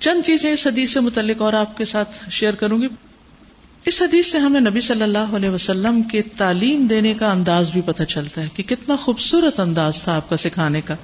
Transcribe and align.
چند 0.00 0.26
چیزیں 0.26 0.52
اس 0.52 0.66
حدیث 0.66 0.92
سے 0.92 1.00
متعلق 1.00 1.42
اور 1.42 1.52
آپ 1.52 1.76
کے 1.76 1.84
ساتھ 1.84 2.30
شیئر 2.30 2.54
کروں 2.54 2.82
گی۔ 2.82 2.88
اس 3.84 4.02
حدیث 4.02 4.26
سے 4.26 4.38
ہمیں 4.38 4.60
نبی 4.60 4.80
صلی 4.80 5.02
اللہ 5.02 5.18
علیہ 5.18 5.50
وسلم 5.50 6.02
کے 6.02 6.22
تعلیم 6.22 6.86
دینے 6.86 7.14
کا 7.14 7.32
انداز 7.32 7.70
بھی 7.70 7.80
پتہ 7.86 8.02
چلتا 8.02 8.42
ہے 8.42 8.48
کہ 8.54 8.62
کتنا 8.62 8.96
خوبصورت 8.96 9.60
انداز 9.60 10.02
تھا 10.02 10.16
آپ 10.16 10.30
کا 10.30 10.36
سکھانے 10.36 10.80
کا۔ 10.80 10.96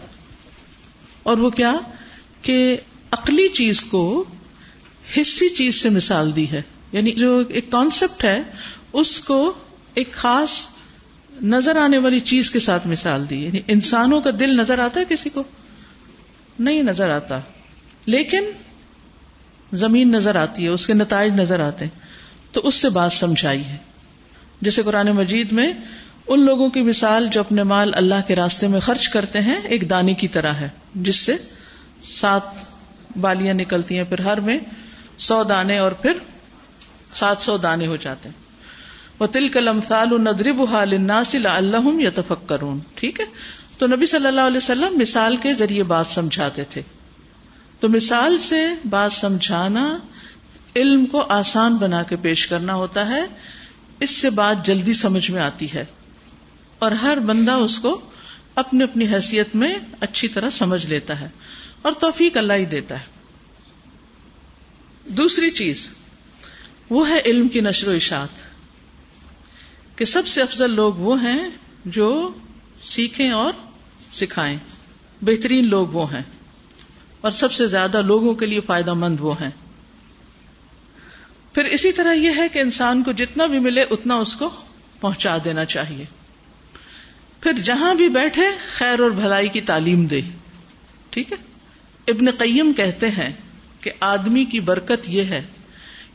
اور 1.22 1.38
وہ 1.38 1.50
کیا 1.50 1.74
کہ 2.42 2.76
عقلی 3.10 3.48
چیز 3.48 3.84
کو 3.84 4.24
حصی 5.16 5.48
چیز 5.48 5.74
سے 5.74 5.88
مثال 5.88 6.36
دی 6.36 6.50
ہے۔ 6.50 6.62
یعنی 6.92 7.10
جو 7.10 7.42
ایک 7.48 7.70
کانسیپٹ 7.70 8.24
ہے، 8.24 8.42
اس 8.92 9.20
کو 9.20 9.52
ایک 9.94 10.12
خاص 10.12 10.66
نظر 11.42 11.76
آنے 11.76 11.98
والی 11.98 12.20
چیز 12.20 12.50
کے 12.50 12.60
ساتھ 12.60 12.86
مثال 12.86 13.30
دی۔ 13.30 13.44
یعنی 13.44 13.60
انسانوں 13.68 14.20
کا 14.20 14.30
دل 14.40 14.56
نظر 14.56 14.78
آتا 14.78 15.00
ہے 15.00 15.04
کسی 15.08 15.30
کو؟ 15.30 15.42
نہیں 16.58 16.82
نظر 16.82 17.08
آتا۔ 17.08 17.40
لیکن 18.06 18.44
زمین 19.72 20.10
نظر 20.10 20.36
آتی 20.36 20.64
ہے، 20.64 20.68
اس 20.68 20.86
کے 20.86 20.94
نتائج 20.94 21.40
نظر 21.40 21.60
آتے 21.60 21.84
ہیں۔ 21.84 22.00
تو 22.52 22.60
اس 22.64 22.74
سے 22.74 22.88
بات 22.88 23.12
سمجھائی 23.12 23.64
ہے۔ 23.64 23.76
جیسے 24.60 24.82
قرآن 24.82 25.06
مجید 25.06 25.52
میں 25.52 25.72
ان 26.26 26.44
لوگوں 26.44 26.68
کی 26.68 26.82
مثال 26.82 27.28
جو 27.32 27.40
اپنے 27.40 27.62
مال 27.62 27.90
اللہ 27.94 28.14
کے 28.26 28.36
راستے 28.36 28.66
میں 28.66 28.80
خرچ 28.80 29.08
کرتے 29.08 29.40
ہیں، 29.40 29.60
ایک 29.64 29.90
دانی 29.90 30.14
کی 30.14 30.28
طرح 30.28 30.52
ہے، 30.52 30.68
جس 30.94 31.16
سے 31.16 31.36
سات 32.08 32.42
بالیاں 33.20 33.54
نکلتی 33.54 33.96
ہیں، 33.96 34.04
پھر 34.04 34.20
ہر 34.20 34.40
میں 34.40 34.58
سو 35.18 35.44
دانے 35.44 35.78
اور 35.78 35.92
پھر 35.92 36.12
سات 37.12 37.36
سو 37.40 37.56
دانے 37.56 37.86
ہو 37.86 37.96
جاتے 37.96 38.28
ہیں۔ 38.28 38.46
وہ 39.18 39.26
تل 39.26 39.48
کلم 39.48 39.80
سال 39.88 40.08
ندرب 40.10 40.64
حال 40.64 41.02
ناسل 41.02 41.46
اللہ 41.46 42.02
یا 42.02 42.10
تفک 42.14 42.52
ٹھیک 42.94 43.20
ہے؟ 43.20 43.24
تو 43.78 43.86
نبی 43.86 44.06
صلی 44.06 44.26
اللہ 44.26 44.40
علیہ 44.40 44.56
وسلم 44.56 44.98
مثال 44.98 45.36
کے 45.36 45.54
ذریعے 45.54 45.82
بات 45.82 46.06
سمجھاتے 46.06 46.64
تھے۔ 46.64 46.82
تو 47.80 47.88
مثال 47.88 48.38
سے 48.38 48.66
بات 48.90 49.12
سمجھانا، 49.12 49.98
علم 50.76 51.06
کو 51.06 51.20
آسان 51.20 51.76
بنا 51.76 52.02
کے 52.02 52.16
پیش 52.16 52.46
کرنا 52.46 52.74
ہوتا 52.74 53.06
ہے، 53.06 53.26
اس 54.00 54.10
سے 54.10 54.30
بات 54.30 54.66
جلدی 54.66 54.92
سمجھ 54.92 55.30
میں 55.30 55.42
آتی 55.42 55.72
ہے، 55.72 55.84
اور 56.78 56.92
ہر 56.92 57.18
بندہ 57.18 57.52
اس 57.52 57.78
کو 57.78 58.00
اپنی 58.54 58.84
اپنی 58.84 59.06
حیثیت 59.06 59.56
میں 59.56 59.74
اچھی 60.00 60.28
طرح 60.28 60.50
سمجھ 60.50 60.86
لیتا 60.86 61.20
ہے، 61.20 61.28
اور 61.82 61.92
توفیق 61.92 62.36
اللہ 62.36 62.52
ہی 62.52 62.64
دیتا 62.64 63.00
ہے۔ 63.00 63.04
دوسری 65.08 65.50
چیز، 65.50 65.88
وہ 66.90 67.08
ہے 67.08 67.20
علم 67.26 67.48
کی 67.48 67.60
نشر 67.60 67.88
و 67.88 67.90
اشاعت۔ 67.90 68.46
کہ 69.98 70.04
سب 70.04 70.26
سے 70.26 70.42
افضل 70.42 70.70
لوگ 70.70 70.94
وہ 70.94 71.22
ہیں 71.22 71.50
جو 71.84 72.32
سیکھیں 72.82 73.30
اور 73.30 73.52
سکھائیں، 74.12 74.58
بہترین 75.22 75.68
لوگ 75.68 75.86
وہ 75.86 76.12
ہیں۔ 76.12 76.22
اور 77.26 77.32
سب 77.32 77.52
سے 77.52 77.66
زیادہ 77.66 78.02
لوگوں 78.02 78.34
کے 78.34 78.46
لیے 78.46 78.60
فائدہ 78.60 78.94
مند 78.94 79.16
وہ 79.20 79.40
ہیں۔ 79.40 79.50
پھر 81.52 81.64
اسی 81.64 81.92
طرح 81.92 82.12
یہ 82.12 82.30
ہے 82.36 82.48
کہ 82.48 82.58
انسان 82.58 83.02
کو 83.02 83.12
جتنا 83.12 83.46
بھی 83.46 83.58
ملے 83.58 83.82
اتنا 83.82 84.14
اس 84.14 84.36
کو 84.36 84.50
پہنچا 85.00 85.38
دینا 85.44 85.64
چاہیے۔ 85.64 86.04
پھر 87.40 87.52
جہاں 87.52 87.94
بھی 87.94 88.08
بیٹھے 88.08 88.42
خیر 88.76 89.00
اور 89.00 89.10
بھلائی 89.10 89.48
کی 89.48 89.60
تعلیم 89.60 90.06
دے۔ 90.06 90.20
ٹھیک 91.10 91.32
ہے؟ 91.32 91.36
ابن 92.08 92.30
قیم 92.30 92.72
کہتے 92.72 93.10
ہیں 93.10 93.32
کہ 93.80 93.90
آدمی 94.00 94.44
کی 94.44 94.60
برکت 94.60 95.08
یہ 95.08 95.22
ہے 95.22 95.42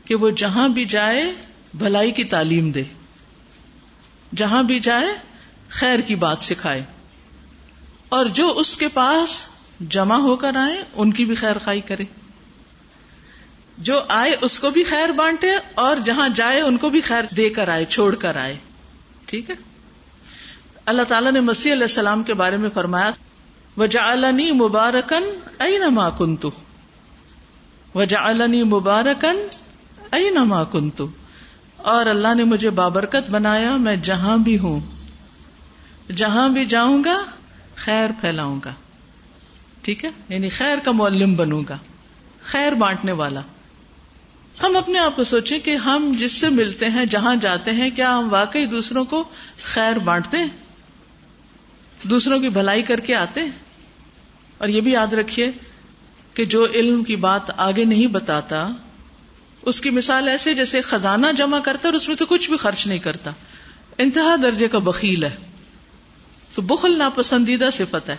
کہ 0.05 0.15
وہ 0.15 0.29
جہاں 0.29 0.69
بھی 0.69 0.85
جائے 0.85 1.33
بھلائی 1.73 2.11
کی 2.11 2.23
تعلیم 2.23 2.71
دے۔ 2.71 2.83
جہاں 4.35 4.63
بھی 4.63 4.79
جائے 4.79 5.07
خیر 5.69 5.99
کی 5.99 6.15
بات 6.15 6.37
سکھائے۔ 6.41 6.83
اور 8.09 8.25
جو 8.25 8.53
اس 8.55 8.77
کے 8.77 8.87
پاس 8.87 9.50
جمع 9.89 10.15
ہو 10.15 10.35
کر 10.35 10.55
آئے 10.55 10.83
ان 10.93 11.11
کی 11.11 11.25
بھی 11.25 11.35
خیر 11.35 11.57
خائی 11.57 11.81
کرے 11.81 12.03
جو 13.77 14.01
آئے، 14.07 14.35
اس 14.41 14.59
کو 14.59 14.69
بھی 14.69 14.83
خیر 14.83 15.11
بانٹے 15.11 15.51
اور 15.73 15.97
جہاں 15.97 16.29
جائے، 16.29 16.61
ان 16.61 16.77
کو 16.77 16.89
بھی 16.89 17.01
خیر 17.01 17.23
دے 17.37 17.49
کر 17.49 17.67
آئے، 17.67 17.85
چھوڑ 17.85 18.15
کر 18.15 18.35
آئے۔ 18.35 18.57
ٹھیک 19.25 19.49
ہے؟ 19.49 19.55
اللہ 20.85 21.01
تعالیٰ 21.01 21.31
نے 21.31 21.39
مسیح 21.39 21.73
علیہ 21.73 21.83
السلام 21.83 22.23
کے 22.23 22.33
بارے 22.33 22.57
میں 22.57 22.69
فرمایا 22.73 23.11
وجا 23.77 24.15
مبارکن 24.53 25.23
ائی 25.59 25.77
نما 25.77 26.09
کنتو 26.09 26.51
وجا 27.95 28.29
مبارکن 28.63 29.47
ائی 30.11 30.29
نما 30.29 30.63
کنتو 30.63 31.07
اور 31.77 32.05
اللہ 32.05 32.33
نے 32.35 32.43
مجھے 32.43 32.69
بابرکت 32.69 33.29
بنایا، 33.29 33.75
میں 33.75 33.95
جہاں 33.95 34.37
بھی 34.37 34.57
ہوں، 34.57 34.79
جہاں 36.15 36.49
بھی 36.49 36.65
جاؤں 36.65 37.03
گا، 37.03 37.23
خیر 37.75 38.09
پھیلاؤں 38.21 38.59
گا۔ 38.65 38.71
ٹھیک 39.81 40.05
ہے؟ 40.05 40.09
یعنی 40.29 40.49
خیر 40.49 40.77
کا 40.83 40.91
معلم 40.91 41.35
بنوں 41.35 41.63
گا، 41.69 41.77
خیر 42.43 42.71
بانٹنے 42.71 43.11
والا۔ 43.11 43.41
ہم 44.63 44.77
اپنے 44.77 44.99
آپ 44.99 45.15
کو 45.15 45.23
سوچیں 45.23 45.59
کہ 45.59 45.75
ہم 45.75 46.11
جس 46.19 46.31
سے 46.31 46.49
ملتے 46.49 46.89
ہیں، 46.89 47.05
جہاں 47.05 47.35
جاتے 47.35 47.71
ہیں، 47.71 47.89
کیا 47.89 48.17
ہم 48.17 48.33
واقعی 48.33 48.65
دوسروں 48.65 49.05
کو 49.05 49.23
خیر 49.63 49.99
بانٹتے 49.99 50.37
ہیں؟ 50.37 50.47
دوسروں 52.03 52.39
کی 52.39 52.49
بھلائی 52.49 52.83
کر 52.83 52.99
کے 52.99 53.15
آتے 53.15 53.41
ہیں؟ 53.41 53.49
اور 54.57 54.67
یہ 54.67 54.81
بھی 54.81 54.91
یاد 54.91 55.13
رکھیے 55.13 55.51
کہ 56.33 56.45
جو 56.45 56.65
علم 56.73 57.03
کی 57.03 57.15
بات 57.15 57.51
آگے 57.57 57.85
نہیں 57.85 58.07
بتاتا، 58.07 58.69
اس 59.61 59.81
کی 59.81 59.89
مثال 59.89 60.27
ایسے 60.27 60.53
جیسے 60.53 60.81
خزانہ 60.81 61.27
جمع 61.37 61.59
کرتا 61.59 61.87
اور 61.87 61.93
اس 61.93 62.07
میں 62.07 62.15
تو 62.15 62.25
کچھ 62.25 62.49
بھی 62.49 62.57
خرچ 62.57 62.87
نہیں 62.87 62.99
کرتا۔ 62.99 63.31
انتہا 63.97 64.35
درجے 64.43 64.67
کا 64.67 64.77
بخیل 64.77 65.23
ہے۔ 65.23 65.35
تو 66.55 66.61
بخل 66.61 66.97
ناپسندیدہ 66.97 67.69
صفت 67.73 68.09
ہے۔ 68.09 68.15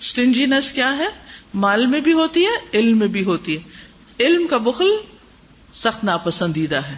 اسٹنجینس 0.00 0.72
کیا 0.72 0.96
ہے؟ 0.96 1.06
مال 1.54 1.86
میں 1.86 2.00
بھی 2.00 2.12
ہوتی 2.12 2.46
ہے، 2.46 2.78
علم 2.78 2.98
میں 2.98 3.06
بھی 3.06 3.24
ہوتی 3.24 3.58
ہے۔ 3.58 3.62
علم 4.20 4.46
کا 4.46 4.56
بخل 4.56 4.90
سخت 5.72 6.04
ناپسندیدہ 6.04 6.76
ہے۔ 6.76 6.96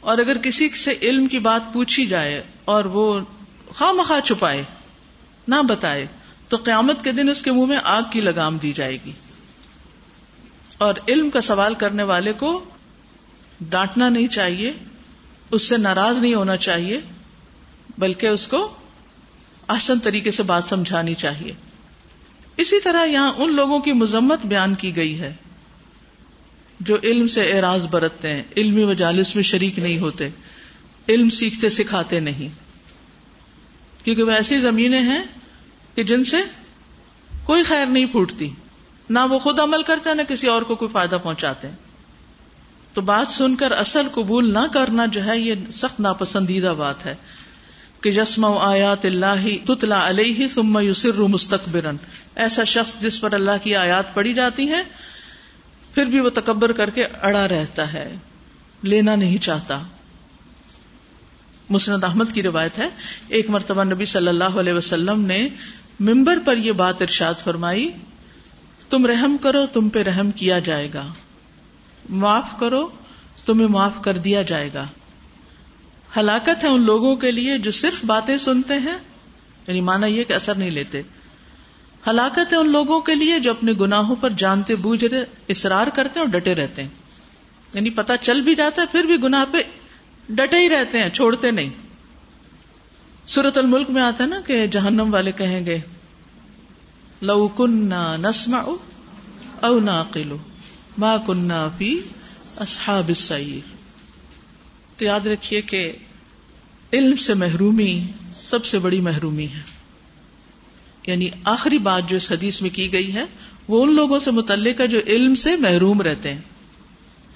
اور 0.00 0.18
اگر 0.18 0.38
کسی 0.38 0.68
سے 0.68 0.94
علم 1.02 1.26
کی 1.26 1.38
بات 1.38 1.72
پوچھی 1.72 2.06
جائے 2.06 2.42
اور 2.64 2.84
وہ 2.84 3.20
خواہ 3.68 3.92
مخواہ 3.92 4.20
چھپائے، 4.20 4.62
نہ 5.48 5.54
بتائے، 5.68 6.06
تو 6.48 6.56
قیامت 6.56 7.04
کے 7.04 7.12
دن 7.12 7.28
اس 7.28 7.42
کے 7.42 7.52
منہ 7.52 7.66
میں 7.66 7.78
آگ 7.84 8.02
کی 8.12 8.20
لگام 8.20 8.58
دی 8.58 8.72
جائے 8.72 8.98
گی۔ 9.04 9.12
اور 10.78 10.94
علم 11.08 11.30
کا 11.30 11.40
سوال 11.40 11.74
کرنے 11.74 12.02
والے 12.02 12.32
کو 12.32 12.64
ڈانٹنا 13.60 14.08
نہیں 14.08 14.26
چاہیے، 14.26 14.72
اس 15.50 15.68
سے 15.68 15.76
ناراض 15.76 16.18
نہیں 16.18 16.34
ہونا 16.34 16.56
چاہیے، 16.56 17.00
بلکہ 17.98 18.26
اس 18.26 18.48
کو 18.48 18.74
آسن 19.68 19.98
طریقے 19.98 20.30
سے 20.30 20.42
بات 20.42 20.64
سمجھانی 20.64 21.14
چاہیے۔ 21.14 21.52
اسی 22.56 22.80
طرح 22.80 23.04
یہاں 23.04 23.32
ان 23.36 23.54
لوگوں 23.54 23.80
کی 23.80 23.92
مذمت 23.92 24.46
بیان 24.46 24.74
کی 24.74 24.96
گئی 24.96 25.20
ہے 25.20 25.34
جو 26.80 26.96
علم 27.02 27.26
سے 27.26 27.52
اعراض 27.52 27.86
برتتے 27.86 28.28
ہیں، 28.28 28.42
علمی 28.56 28.84
وجالس 28.84 29.34
میں 29.34 29.42
شریک 29.42 29.78
نہیں 29.78 29.98
ہوتے، 29.98 30.28
علم 31.08 31.28
سیکھتے 31.28 31.68
سکھاتے 31.68 32.20
نہیں۔ 32.20 32.48
کیونکہ 34.04 34.22
وہ 34.22 34.30
ایسی 34.30 34.60
زمینیں 34.60 35.02
ہیں 35.02 35.22
کہ 35.94 36.02
جن 36.02 36.24
سے 36.24 36.36
کوئی 37.44 37.62
خیر 37.62 37.86
نہیں 37.86 38.06
پھوٹتی، 38.06 38.50
نہ 39.10 39.18
وہ 39.30 39.38
خود 39.38 39.60
عمل 39.60 39.82
کرتے 39.82 40.08
ہیں، 40.08 40.16
نہ 40.16 40.22
کسی 40.22 40.46
اور 40.46 40.62
کو 40.62 40.74
کوئی 40.74 40.88
فائدہ 40.92 41.16
پہنچاتے 41.22 41.68
ہیں۔ 41.68 41.76
تو 42.94 43.00
بات 43.00 43.30
سن 43.30 43.56
کر 43.56 43.72
اصل 43.72 44.06
قبول 44.14 44.54
نہ 44.54 44.66
کرنا 44.72 45.06
جو 45.06 45.24
ہے، 45.24 45.38
یہ 45.38 45.54
سخت 45.72 46.00
ناپسندیدہ 46.00 46.74
بات 46.78 47.06
ہے۔ 47.06 47.14
کہ 48.00 48.10
جسم 48.10 48.44
و 48.44 48.58
آیات 48.58 49.04
اللہ 49.04 49.66
تتلا 49.66 50.08
علیہ 50.08 50.48
ثم 50.48 50.78
یسر 50.78 51.18
مستقبرن 51.18 51.96
ایسا 52.36 52.64
شخص 52.64 53.00
جس 53.00 53.20
پر 53.20 53.32
اللہ 53.32 53.50
کی 53.62 53.76
آیات 53.76 54.14
پڑی 54.14 54.34
جاتی 54.34 54.68
ہیں، 54.68 54.82
پھر 55.94 56.04
بھی 56.04 56.20
وہ 56.20 56.30
تکبر 56.34 56.72
کر 56.72 56.90
کے 56.90 57.04
اڑا 57.04 57.48
رہتا 57.48 57.92
ہے، 57.92 58.16
لینا 58.82 59.14
نہیں 59.14 59.38
چاہتا۔ 59.38 59.82
مسند 61.70 62.04
احمد 62.04 62.24
کی 62.34 62.42
روایت 62.42 62.78
ہے، 62.78 62.88
ایک 63.28 63.50
مرتبہ 63.50 63.84
نبی 63.84 64.04
صلی 64.04 64.28
اللہ 64.28 64.58
علیہ 64.58 64.72
وسلم 64.72 65.20
نے 65.20 65.48
ممبر 66.00 66.38
پر 66.44 66.56
یہ 66.56 66.72
بات 66.72 67.02
ارشاد 67.02 67.34
فرمائی، 67.44 67.90
تم 68.88 69.06
رحم 69.06 69.36
کرو، 69.36 69.66
تم 69.66 69.88
پہ 69.88 70.02
رحم 70.02 70.30
کیا 70.30 70.58
جائے 70.58 70.88
گا۔ 70.94 71.06
معاف 72.08 72.54
کرو، 72.58 72.88
تمہیں 73.46 73.68
معاف 73.68 73.92
کر 74.02 74.18
دیا 74.18 74.42
جائے 74.42 74.70
گا۔ 74.74 74.84
ہلاکت 76.18 76.64
ہے 76.64 76.68
ان 76.68 76.82
لوگوں 76.82 77.16
کے 77.16 77.32
لیے 77.32 77.58
جو 77.58 77.70
صرف 77.70 78.04
باتیں 78.04 78.36
سنتے 78.36 78.74
ہیں 78.74 78.98
یعنی 79.66 79.80
مانا 79.80 80.06
یہ 80.06 80.24
کہ 80.24 80.32
اثر 80.32 80.54
نہیں 80.54 80.70
لیتے۔ 80.70 81.02
ہلاکت 82.06 82.52
ہے 82.52 82.56
ان 82.56 82.72
لوگوں 82.72 83.00
کے 83.00 83.14
لیے 83.14 83.38
جو 83.38 83.50
اپنے 83.50 83.72
گناہوں 83.72 84.16
پر 84.16 84.30
جانتے 84.30 84.74
بوجھ 84.74 85.04
رہے 85.04 85.24
اصرار 85.48 85.86
کرتے 85.86 86.20
ہیں 86.20 86.26
اور 86.26 86.40
ڈٹے 86.40 86.54
رہتے 86.54 86.82
ہیں۔ 86.82 86.88
یعنی 87.74 87.90
پتا 87.90 88.16
چل 88.16 88.40
بھی 88.40 88.54
جاتا 88.54 88.82
ہے، 88.82 88.86
پھر 88.92 89.04
بھی 89.04 89.22
گناہ 89.22 89.44
پہ 89.52 89.58
ڈٹے 90.28 90.58
ہی 90.58 90.68
رہتے 90.68 90.98
ہیں، 90.98 91.10
چھوڑتے 91.10 91.50
نہیں۔ 91.50 91.70
سورت 93.26 93.58
الملک 93.58 93.90
میں 93.90 94.02
آتا 94.02 94.24
ہے 94.24 94.28
نا 94.28 94.40
کہ 94.40 94.66
جہنم 94.66 95.14
والے 95.14 95.32
کہیں 95.32 95.66
گے، 95.66 95.78
لو 97.22 97.48
کننا 97.48 98.16
نسمع 98.16 98.62
او 99.60 99.80
ناقلو 99.80 100.36
ما 100.98 101.16
کننا 101.26 101.68
فی 101.78 102.00
اصحاب 102.56 103.08
السعیر۔ 103.08 103.78
تو 104.96 105.04
یاد 105.04 105.26
رکھیے 105.26 105.62
کہ 105.62 105.92
علم 106.92 107.16
سے 107.16 107.34
محرومی 107.34 108.06
سب 108.40 108.64
سے 108.64 108.78
بڑی 108.78 109.00
محرومی 109.00 109.46
ہے۔ 109.46 109.60
یعنی 111.06 111.28
آخری 111.44 111.78
بات 111.78 112.08
جو 112.08 112.16
اس 112.16 112.32
حدیث 112.32 112.62
میں 112.62 112.70
کی 112.70 112.92
گئی 112.92 113.14
ہے، 113.14 113.24
وہ 113.68 113.84
ان 113.84 113.94
لوگوں 113.94 114.18
سے 114.18 114.30
متعلق 114.30 114.80
ہے 114.80 114.86
جو 114.86 114.98
علم 115.06 115.34
سے 115.34 115.56
محروم 115.56 116.02
رہتے 116.02 116.34
ہیں۔ 116.34 116.40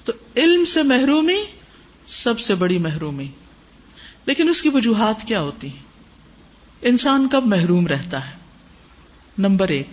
تو 0.05 0.13
علم 0.35 0.65
سے 0.65 0.83
محرومی 0.83 1.43
سب 2.07 2.39
سے 2.39 2.55
بڑی 2.55 2.77
محرومی۔ 2.77 3.27
لیکن 4.25 4.49
اس 4.49 4.61
کی 4.61 4.69
وجوہات 4.69 5.27
کیا 5.27 5.41
ہوتی 5.41 5.67
ہیں؟ 5.67 5.83
انسان 6.81 7.27
کب 7.31 7.45
محروم 7.45 7.87
رہتا 7.87 8.27
ہے؟ 8.27 8.33
نمبر 9.37 9.67
ایک، 9.67 9.87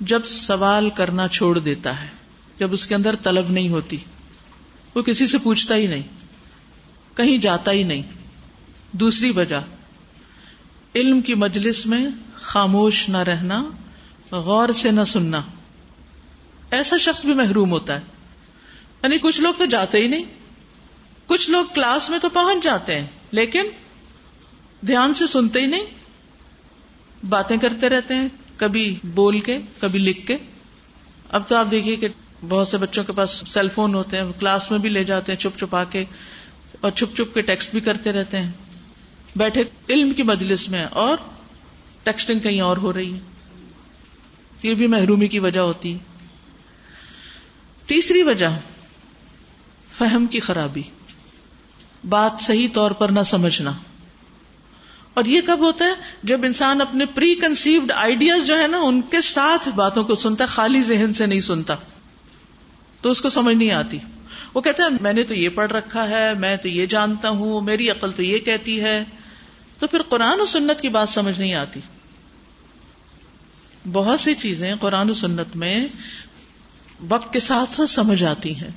جب 0.00 0.24
سوال 0.24 0.90
کرنا 0.90 1.28
چھوڑ 1.28 1.58
دیتا 1.58 2.02
ہے، 2.02 2.08
جب 2.58 2.72
اس 2.72 2.86
کے 2.86 2.94
اندر 2.94 3.16
طلب 3.22 3.50
نہیں 3.50 3.68
ہوتی، 3.68 3.96
وہ 4.94 5.02
کسی 5.02 5.26
سے 5.26 5.38
پوچھتا 5.38 5.76
ہی 5.76 5.86
نہیں، 5.86 6.02
کہیں 7.16 7.38
جاتا 7.38 7.72
ہی 7.72 7.82
نہیں۔ 7.82 8.02
دوسری 8.92 9.30
وجہ، 9.30 9.60
علم 10.94 11.20
کی 11.20 11.34
مجلس 11.34 11.86
میں 11.86 12.06
خاموش 12.34 13.08
نہ 13.08 13.16
رہنا، 13.16 13.64
غور 14.30 14.68
سے 14.68 14.90
نہ 14.90 15.04
سننا۔ 15.04 15.42
ایسا 16.70 16.96
شخص 16.96 17.24
بھی 17.24 17.34
محروم 17.34 17.70
ہوتا 17.70 17.94
ہے۔ 17.94 18.00
یعنی 19.02 19.16
کچھ 19.22 19.40
لوگ 19.40 19.54
تو 19.58 19.64
جاتے 19.64 19.98
ہی 19.98 20.08
نہیں۔ 20.08 20.24
کچھ 21.26 21.50
لوگ 21.50 21.64
کلاس 21.74 22.10
میں 22.10 22.18
تو 22.18 22.28
پہنچ 22.28 22.64
جاتے 22.64 22.94
ہیں، 22.94 23.06
لیکن 23.30 23.64
دھیان 24.86 25.14
سے 25.14 25.26
سنتے 25.26 25.60
ہی 25.60 25.66
نہیں۔ 25.66 25.84
باتیں 27.28 27.56
کرتے 27.56 27.88
رہتے 27.88 28.14
ہیں، 28.14 28.28
کبھی 28.56 28.98
بول 29.04 29.40
کے، 29.40 29.58
کبھی 29.80 29.98
لکھ 29.98 30.26
کے۔ 30.26 30.36
اب 31.28 31.48
تو 31.48 31.56
آپ 31.56 31.66
دیکھیے 31.70 31.96
کہ 31.96 32.08
بہت 32.48 32.68
سے 32.68 32.76
بچوں 32.76 33.04
کے 33.04 33.12
پاس 33.12 33.44
سیل 33.46 33.68
فون 33.68 33.94
ہوتے 33.94 34.16
ہیں 34.16 34.24
کلاس 34.38 34.70
میں 34.70 34.78
بھی 34.78 34.90
لے 34.90 35.04
جاتے 35.04 35.32
ہیں 35.32 35.38
چھپ 35.38 35.58
چھپا 35.58 35.84
کے 35.84 36.04
اور 36.80 36.90
چھپ 36.90 37.16
چھپ 37.16 37.34
کے 37.34 37.40
ٹیکسٹ 37.40 37.70
بھی 37.70 37.80
کرتے 37.80 38.12
رہتے 38.12 38.38
ہیں۔ 38.38 38.50
بیٹھے 39.36 39.64
علم 39.88 40.12
کی 40.12 40.22
مجلس 40.22 40.68
میں 40.68 40.84
اور 40.84 41.16
ٹیکسٹنگ 42.02 42.38
کہیں 42.38 42.60
اور 42.60 42.76
ہو 42.76 42.92
رہی 42.92 43.14
ہے 43.14 43.18
یہ 44.62 44.74
بھی 44.74 44.86
محرومی 44.86 45.28
کی 45.28 45.38
وجہ 45.38 45.60
ہوتی۔ 45.60 45.94
ہے 45.94 45.98
تیسری 47.86 48.22
وجہ، 48.22 48.58
فہم 49.98 50.26
کی 50.26 50.40
خرابی۔ 50.40 50.82
بات 52.08 52.32
صحیح 52.40 52.68
طور 52.72 52.90
پر 52.90 53.08
نہ 53.08 53.20
سمجھنا۔ 53.20 53.72
اور 55.14 55.24
یہ 55.24 55.40
کب 55.46 55.58
ہوتا 55.58 55.84
ہے؟ 55.84 55.92
جب 56.22 56.40
انسان 56.44 56.80
اپنے 56.80 57.06
پری 57.06 57.34
کنسیوڈ 57.34 57.92
آئیڈیاز 57.92 58.46
جو 58.46 58.58
ہے 58.58 58.66
نا، 58.66 58.78
ان 58.78 59.00
کے 59.00 59.20
ساتھ 59.20 59.68
باتوں 59.68 60.04
کو 60.04 60.14
سنتا، 60.14 60.46
خالی 60.46 60.82
ذہن 60.82 61.12
سے 61.12 61.26
نہیں 61.26 61.40
سنتا۔ 61.40 61.76
تو 63.00 63.10
اس 63.10 63.20
کو 63.20 63.28
سمجھ 63.28 63.56
نہیں 63.56 63.70
آتی۔ 63.70 63.98
وہ 64.54 64.60
کہتا 64.60 64.82
ہے، 64.82 64.88
میں 65.00 65.12
نے 65.12 65.22
تو 65.22 65.34
یہ 65.34 65.48
پڑھ 65.48 65.72
رکھا 65.72 66.08
ہے، 66.08 66.34
میں 66.34 66.56
تو 66.56 66.68
یہ 66.68 66.86
جانتا 66.86 67.28
ہوں، 67.28 67.60
میری 67.60 67.90
عقل 67.90 68.12
تو 68.12 68.22
یہ 68.22 68.38
کہتی 68.38 68.80
ہے۔ 68.80 69.04
تو 69.80 69.86
پھر 69.86 70.02
قرآن 70.02 70.40
و 70.40 70.44
سنت 70.44 70.80
کی 70.80 70.88
بات 70.88 71.08
سمجھ 71.08 71.40
نہیں 71.40 71.54
آتی۔ 71.54 71.80
بہت 73.92 74.20
سی 74.20 74.34
چیزیں 74.34 74.74
قرآن 74.80 75.10
و 75.10 75.14
سنت 75.14 75.56
میں 75.56 75.86
وقت 77.08 77.32
کے 77.32 77.40
ساتھ 77.40 77.74
ساتھ 77.74 77.90
سمجھ 77.90 78.24
آتی 78.24 78.56
ہیں۔ 78.56 78.70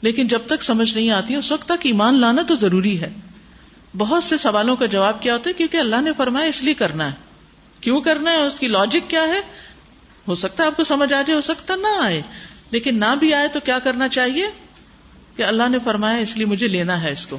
لیکن 0.00 0.26
جب 0.26 0.38
تک 0.46 0.62
سمجھ 0.62 0.94
نہیں 0.94 1.10
آتی، 1.10 1.36
اس 1.36 1.52
وقت 1.52 1.64
تک 1.64 1.80
ایمان 1.82 2.20
لانا 2.20 2.42
تو 2.42 2.54
ضروری 2.54 3.00
ہے۔ 3.00 3.12
بہت 3.96 4.24
سے 4.24 4.36
سوالوں 4.36 4.76
کا 4.76 4.86
جواب 4.86 5.22
کیا 5.22 5.32
ہوتا 5.32 5.48
ہے، 5.48 5.54
کیونکہ 5.54 5.76
اللہ 5.76 6.00
نے 6.00 6.10
فرمایا 6.16 6.46
اس 6.46 6.62
لیے 6.62 6.74
کرنا 6.74 7.06
ہے۔ 7.06 7.16
کیوں 7.80 8.00
کرنا 8.00 8.30
ہے؟ 8.30 8.36
اس 8.36 8.58
کی 8.58 8.68
لاجک 8.68 9.10
کیا 9.10 9.22
ہے؟ 9.22 9.40
ہو 10.28 10.34
سکتا 10.34 10.62
ہے 10.62 10.68
آپ 10.68 10.76
کو 10.76 10.84
سمجھ 10.84 11.12
آ 11.12 11.22
جائے، 11.22 11.34
ہو 11.34 11.40
سکتا 11.40 11.76
نہ 11.76 12.02
آئے۔ 12.02 12.22
لیکن 12.70 13.00
نہ 13.00 13.14
بھی 13.18 13.34
آئے 13.34 13.48
تو 13.48 13.60
کیا 13.60 13.78
کرنا 13.78 14.08
چاہیے؟ 14.08 14.46
کہ 15.36 15.42
اللہ 15.42 15.68
نے 15.68 15.78
فرمایا 15.84 16.16
اس 16.16 16.36
لیے 16.36 16.46
مجھے 16.46 16.68
لینا 16.68 17.02
ہے 17.02 17.12
اس 17.12 17.26
کو۔ 17.26 17.38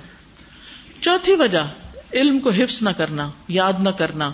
چوتھی 1.02 1.36
وجہ 1.36 1.68
علم 2.13 2.39
کو 2.39 2.50
حفظ 2.50 2.81
نہ 2.81 2.89
کرنا، 2.89 3.30
یاد 3.48 3.74
نہ 3.80 3.89
کرنا، 3.89 4.31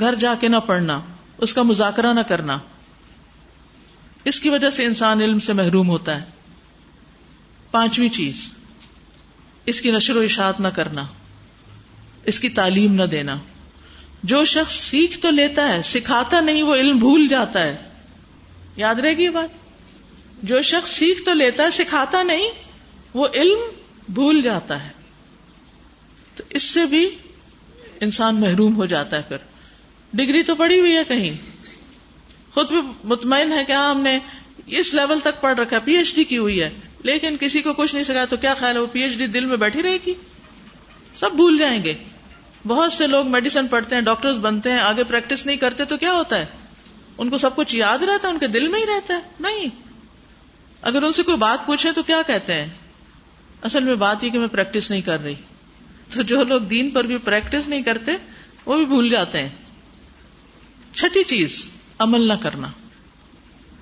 گھر 0.00 0.14
جا 0.14 0.34
کے 0.40 0.48
نہ 0.48 0.56
پڑھنا، 0.56 1.00
اس 1.38 1.54
کا 1.54 1.62
مذاکرہ 1.62 2.12
نہ 2.12 2.20
کرنا۔ 2.20 2.58
اس 4.24 4.40
کی 4.40 4.48
وجہ 4.48 4.70
سے 4.70 4.84
انسان 4.84 5.20
علم 5.20 5.38
سے 5.38 5.52
محروم 5.52 5.88
ہوتا 5.88 6.20
ہے۔ 6.20 6.24
پانچویں 7.70 8.08
چیز، 8.08 8.52
اس 9.66 9.80
کی 9.80 9.90
نشر 9.90 10.16
و 10.16 10.20
اشاعت 10.20 10.60
نہ 10.60 10.68
کرنا، 10.68 11.06
اس 12.24 12.40
کی 12.40 12.48
تعلیم 12.48 12.94
نہ 12.94 13.02
دینا۔ 13.02 13.38
جو 14.22 14.44
شخص 14.44 14.74
سیکھ 14.74 15.18
تو 15.18 15.30
لیتا 15.30 15.68
ہے، 15.68 15.82
سکھاتا 15.82 16.40
نہیں، 16.40 16.62
وہ 16.62 16.74
علم 16.74 16.98
بھول 16.98 17.28
جاتا 17.28 17.62
ہے۔ 17.62 17.76
یاد 18.76 18.94
رہے 18.94 19.14
گی 19.14 19.24
یہ 19.24 19.30
بات؟ 19.30 19.48
جو 20.42 20.62
شخص 20.62 20.90
سیکھ 20.90 21.22
تو 21.22 21.32
لیتا 21.32 21.62
ہے، 21.62 21.70
سکھاتا 21.70 22.22
نہیں، 22.22 22.48
وہ 23.14 23.26
علم 23.34 23.58
بھول 24.08 24.42
جاتا 24.42 24.84
ہے۔ 24.84 25.01
تو 26.34 26.44
اس 26.50 26.62
سے 26.62 26.84
بھی 26.84 27.10
انسان 28.00 28.40
محروم 28.40 28.76
ہو 28.76 28.86
جاتا 28.86 29.16
ہے 29.16 29.22
پھر۔ 29.28 29.36
ڈگری 30.12 30.42
تو 30.42 30.54
پڑھی 30.54 30.80
ہوئی 30.80 30.96
ہے 30.96 31.04
کہیں۔ 31.08 31.50
خود 32.54 32.68
بھی 32.68 32.78
مطمئن 33.04 33.52
ہے 33.52 33.64
کہ 33.64 33.72
ہاں 33.72 33.90
ہم 33.90 34.00
نے 34.00 34.18
اس 34.66 34.94
لیول 34.94 35.20
تک 35.20 35.40
پڑھ 35.40 35.60
رکھا، 35.60 35.78
پی 35.78 35.96
ایچ 35.96 36.14
ڈی 36.14 36.24
کی 36.24 36.38
ہوئی 36.38 36.62
ہے۔ 36.62 36.70
لیکن 37.02 37.36
کسی 37.40 37.62
کو 37.62 37.72
کچھ 37.72 37.94
نہیں 37.94 38.04
سکھایا 38.04 38.24
تو 38.24 38.36
کیا 38.36 38.54
خیال 38.54 38.76
ہے 38.76 38.80
وہ 38.80 38.86
پی 38.92 39.00
ایچ 39.00 39.16
ڈی 39.16 39.26
دل 39.26 39.44
میں 39.44 39.56
بیٹھی 39.56 39.82
رہے 39.82 39.96
گی؟ 40.06 40.14
سب 41.16 41.32
بھول 41.32 41.58
جائیں 41.58 41.84
گے۔ 41.84 41.94
بہت 42.66 42.92
سے 42.92 43.06
لوگ 43.06 43.28
میڈیسن 43.28 43.66
پڑھتے 43.66 43.94
ہیں 43.94 44.02
ڈاکٹر 44.02 44.32
بنتے 44.32 44.72
ہیں، 44.72 44.78
آگے 44.78 45.04
پریکٹس 45.04 45.46
نہیں 45.46 45.56
کرتے 45.56 45.84
تو 45.84 45.96
کیا 45.96 46.12
ہوتا 46.12 46.38
ہے؟ 46.38 46.46
ان 47.18 47.30
کو 47.30 47.38
سب 47.38 47.56
کچھ 47.56 47.76
یاد 47.76 47.98
رہتا 47.98 48.28
ہے، 48.28 48.32
ان 48.32 48.38
کے 48.38 48.46
دل 48.46 48.68
میں 48.68 48.80
ہی 48.80 48.86
رہتا 48.86 49.14
ہے۔ 49.14 49.20
نہیں۔ 49.40 49.66
اگر 50.82 51.02
ان 51.02 51.12
سے 51.12 51.22
کوئی 51.22 51.36
بات 51.36 51.66
پوچھے 51.66 51.92
تو 51.92 52.02
کیا 52.02 52.22
کہتے 52.26 52.52
ہیں؟ 52.52 52.68
اصل 53.62 53.84
میں 53.84 53.94
بات 53.94 54.24
یہ 54.24 54.30
کہ 54.30 54.38
میں 54.38 54.48
پریکٹس 54.48 54.90
نہیں 54.90 55.00
کر 55.00 55.22
رہی۔ 55.22 55.34
تو 56.12 56.22
جو 56.22 56.44
لوگ 56.44 56.60
دین 56.60 56.90
پر 56.90 57.04
بھی 57.04 57.18
پریکٹس 57.18 57.68
نہیں 57.68 57.82
کرتے، 57.82 58.12
وہ 58.66 58.76
بھی 58.76 58.86
بھول 58.86 59.08
جاتے 59.08 59.42
ہیں۔ 59.42 59.48
چھٹی 60.92 61.22
چیز، 61.24 61.68
عمل 61.98 62.28
نہ 62.28 62.32
کرنا۔ 62.32 62.68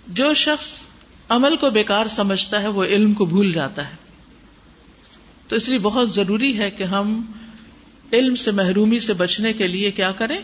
جو 0.09 0.35
شخص 0.35 0.81
عمل 1.29 1.57
کو 1.57 1.71
بیکار 1.71 2.07
سمجھتا 2.07 2.63
ہے، 2.63 2.69
وہ 2.69 2.85
علم 2.85 3.13
کو 3.13 3.25
بھول 3.25 3.53
جاتا 3.53 3.91
ہے۔ 3.91 3.95
تو 5.49 5.57
اس 5.57 5.69
لیے 5.69 5.79
بہت 5.79 6.11
ضروری 6.11 6.59
ہے 6.59 6.71
کہ 6.71 6.85
ہم 6.85 7.33
علم 8.13 8.35
سے 8.35 8.51
محرومی 8.51 8.99
سے 8.99 9.13
بچنے 9.13 9.53
کے 9.53 9.69
لیے 9.69 9.91
کیا 9.91 10.13
کریں؟ 10.13 10.39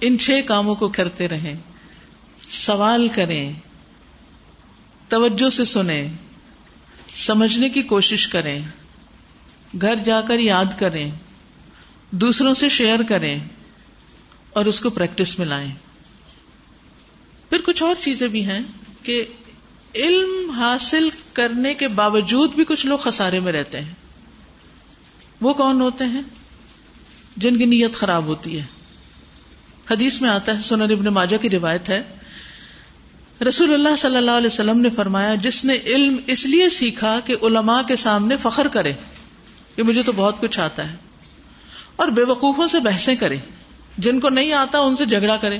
ان 0.00 0.18
چھ 0.18 0.40
کاموں 0.46 0.74
کو 0.74 0.88
کرتے 0.88 1.28
رہیں۔ 1.28 1.54
سوال 2.48 3.08
کریں۔ 3.08 3.52
توجہ 5.08 5.50
سے 5.50 5.64
سنیں۔ 5.64 6.08
سمجھنے 7.14 7.68
کی 7.68 7.82
کوشش 7.82 8.28
کریں۔ 8.28 8.62
گھر 9.80 9.96
جا 9.96 10.20
کر 10.20 10.38
یاد 10.38 10.64
کریں، 10.78 11.10
دوسروں 12.10 12.54
سے 12.54 12.68
شیئر 12.68 12.98
کریں 13.08 13.40
اور 14.50 14.64
اس 14.64 14.80
کو 14.80 14.90
پریکٹس 14.90 15.38
میں 15.38 15.46
لائیں۔ 15.46 15.70
پھر 17.50 17.58
کچھ 17.64 17.82
اور 17.82 17.94
چیزیں 18.00 18.28
بھی 18.28 18.44
ہیں 18.44 18.60
کہ 19.02 19.24
علم 19.94 20.50
حاصل 20.50 21.08
کرنے 21.32 21.74
کے 21.74 21.88
باوجود 21.88 22.54
بھی 22.54 22.64
کچھ 22.68 22.86
لوگ 22.86 22.98
خسارے 22.98 23.40
میں 23.40 23.52
رہتے 23.52 23.80
ہیں۔ 23.80 23.92
وہ 25.40 25.54
کون 25.54 25.80
ہوتے 25.80 26.04
ہیں؟ 26.04 26.22
جن 27.36 27.56
کی 27.56 27.64
نیت 27.64 27.94
خراب 27.94 28.24
ہوتی 28.24 28.58
ہے۔ 28.58 28.64
حدیث 29.90 30.20
میں 30.20 30.30
آتا 30.30 30.56
ہے، 30.56 30.62
سنن 30.62 30.82
ابن 30.82 31.04
ماجہ 31.04 31.36
کی 31.36 31.50
روایت 31.50 31.88
ہے۔ 31.88 32.02
رسول 33.48 33.74
اللہ 33.74 33.96
صلی 33.96 34.16
اللہ 34.16 34.30
علیہ 34.30 34.46
وسلم 34.46 34.80
نے 34.80 34.88
فرمایا، 34.96 35.34
جس 35.34 35.64
نے 35.64 35.78
علم 35.86 36.16
اس 36.26 36.46
لیے 36.46 36.68
سیکھا 36.68 37.20
کہ 37.24 37.36
علماء 37.42 37.82
کے 37.82 37.96
سامنے 37.96 38.36
فخر 38.42 38.68
کرے۔ 38.68 38.92
کہ 39.76 39.82
مجھے 39.82 40.02
تو 40.02 40.12
بہت 40.12 40.40
کچھ 40.40 40.60
آتا 40.60 40.90
ہے۔ 40.90 40.96
اور 41.96 42.08
بے 42.08 42.24
وقوفوں 42.24 42.68
سے 42.68 42.80
بحثیں 42.80 43.16
کرے 43.16 43.36
جن 43.98 44.20
کو 44.20 44.28
نہیں 44.28 44.52
آتا 44.52 44.78
ان 44.78 44.96
سے 44.96 45.06
جھگڑا 45.06 45.36
کرے 45.36 45.58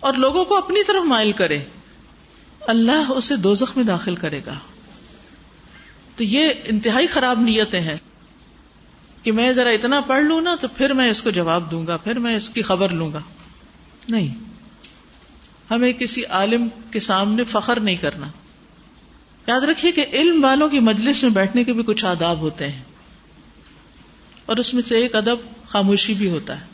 اور 0.00 0.14
لوگوں 0.14 0.44
کو 0.44 0.56
اپنی 0.56 0.84
طرف 0.84 1.04
مائل 1.04 1.32
کرے 1.32 1.64
اللہ 2.60 3.04
اسے 3.08 3.36
دو 3.36 3.54
میں 3.76 3.84
داخل 3.84 4.16
کرے 4.16 4.40
گا۔ 4.46 4.54
تو 6.16 6.24
یہ 6.24 6.52
انتہائی 6.64 7.06
خراب 7.06 7.40
نیتیں 7.40 7.80
ہیں۔ 7.80 7.96
کہ 9.22 9.32
میں 9.32 9.52
ذرا 9.52 9.70
اتنا 9.70 10.00
پڑھ 10.00 10.24
لوں 10.24 10.40
نا 10.40 10.54
تو 10.60 10.68
پھر 10.68 10.92
میں 10.92 11.10
اس 11.10 11.22
کو 11.22 11.30
جواب 11.30 11.70
دوں 11.70 11.86
گا، 11.86 11.96
پھر 11.96 12.18
میں 12.18 12.36
اس 12.36 12.48
کی 12.48 12.62
خبر 12.62 12.88
لوں 12.88 13.12
گا۔ 13.12 13.20
نہیں۔ 14.08 14.34
ہمیں 15.70 15.92
کسی 15.92 16.24
عالم 16.24 16.68
کے 16.90 17.00
سامنے 17.00 17.44
فخر 17.44 17.80
نہیں 17.80 17.96
کرنا۔ 17.96 18.26
یاد 19.48 19.60
رکھیے 19.60 19.92
کہ 19.92 20.04
علم 20.12 20.44
والوں 20.44 20.68
کی 20.68 20.80
مجلس 20.80 21.22
میں 21.22 21.30
بیٹھنے 21.30 21.64
کے 21.64 21.72
بھی 21.72 21.82
کچھ 21.82 22.04
آداب 22.04 22.40
ہوتے 22.40 22.68
ہیں 22.68 22.82
اور 24.46 24.56
اس 24.56 24.74
میں 24.74 24.82
سے 24.86 24.96
ایک 24.96 25.14
ادب 25.14 25.36
خاموشی 25.68 26.14
بھی 26.14 26.30
ہوتا 26.30 26.60
ہے 26.60 26.66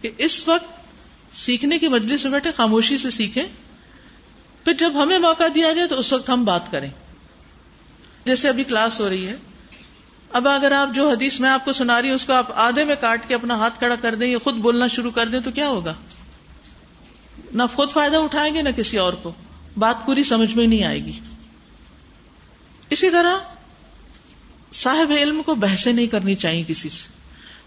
کہ 0.00 0.10
اس 0.18 0.48
وقت 0.48 0.78
سیکھنے 1.36 1.78
کی 1.78 1.88
مجلس 1.88 2.24
میں 2.24 2.32
بیٹھے 2.32 2.50
خاموشی 2.56 2.98
سے 2.98 3.10
سیکھیں، 3.10 3.44
پھر 4.64 4.72
جب 4.72 5.02
ہمیں 5.02 5.18
موقع 5.18 5.42
دیا 5.54 5.72
جائے 5.72 5.88
تو 5.88 5.98
اس 5.98 6.12
وقت 6.12 6.30
ہم 6.30 6.44
بات 6.44 6.70
کریں۔ 6.70 6.90
جیسے 8.24 8.48
ابھی 8.48 8.64
کلاس 8.64 9.00
ہو 9.00 9.08
رہی 9.08 9.26
ہے۔ 9.26 9.36
اب 10.32 10.48
اگر 10.48 10.72
آپ 10.72 10.94
جو 10.94 11.10
حدیث 11.10 11.40
میں 11.40 11.50
آپ 11.50 11.64
کو 11.64 11.72
سنا 11.72 12.02
رہی 12.02 12.08
ہوں، 12.08 12.16
اس 12.16 12.24
کو 12.24 12.32
آپ 12.32 12.46
آدھے 12.54 12.84
میں 12.84 12.96
کاٹ 13.00 13.28
کے 13.28 13.34
اپنا 13.34 13.54
ہاتھ 13.54 13.78
کھڑا 13.78 13.94
کر 13.94 14.14
دیں 14.14 14.26
یا 14.26 14.38
خود 14.44 14.54
بولنا 14.54 14.86
شروع 14.86 15.10
کر 15.10 15.26
دیں 15.26 15.40
تو 15.40 15.50
کیا 15.50 15.68
ہوگا؟ 15.68 15.94
نہ 17.54 17.62
خود 17.74 17.92
فائدہ 17.92 18.16
اٹھائیں 18.16 18.54
گے 18.54 18.62
نہ 18.62 18.68
کسی 18.76 18.98
اور 18.98 19.12
کو۔ 19.12 19.32
بات 19.78 20.06
پوری 20.06 20.24
سمجھ 20.24 20.56
میں 20.56 20.66
نہیں 20.66 20.84
آئے 20.84 21.04
گی۔ 21.04 21.20
اسی 22.90 23.10
طرح 23.10 23.36
صاحب 24.72 25.12
علم 25.16 25.42
کو 25.46 25.54
بحثیں 25.54 25.92
نہیں 25.92 26.06
کرنی 26.06 26.34
چاہیے 26.34 26.64
کسی 26.68 26.88
سے۔ 26.88 27.18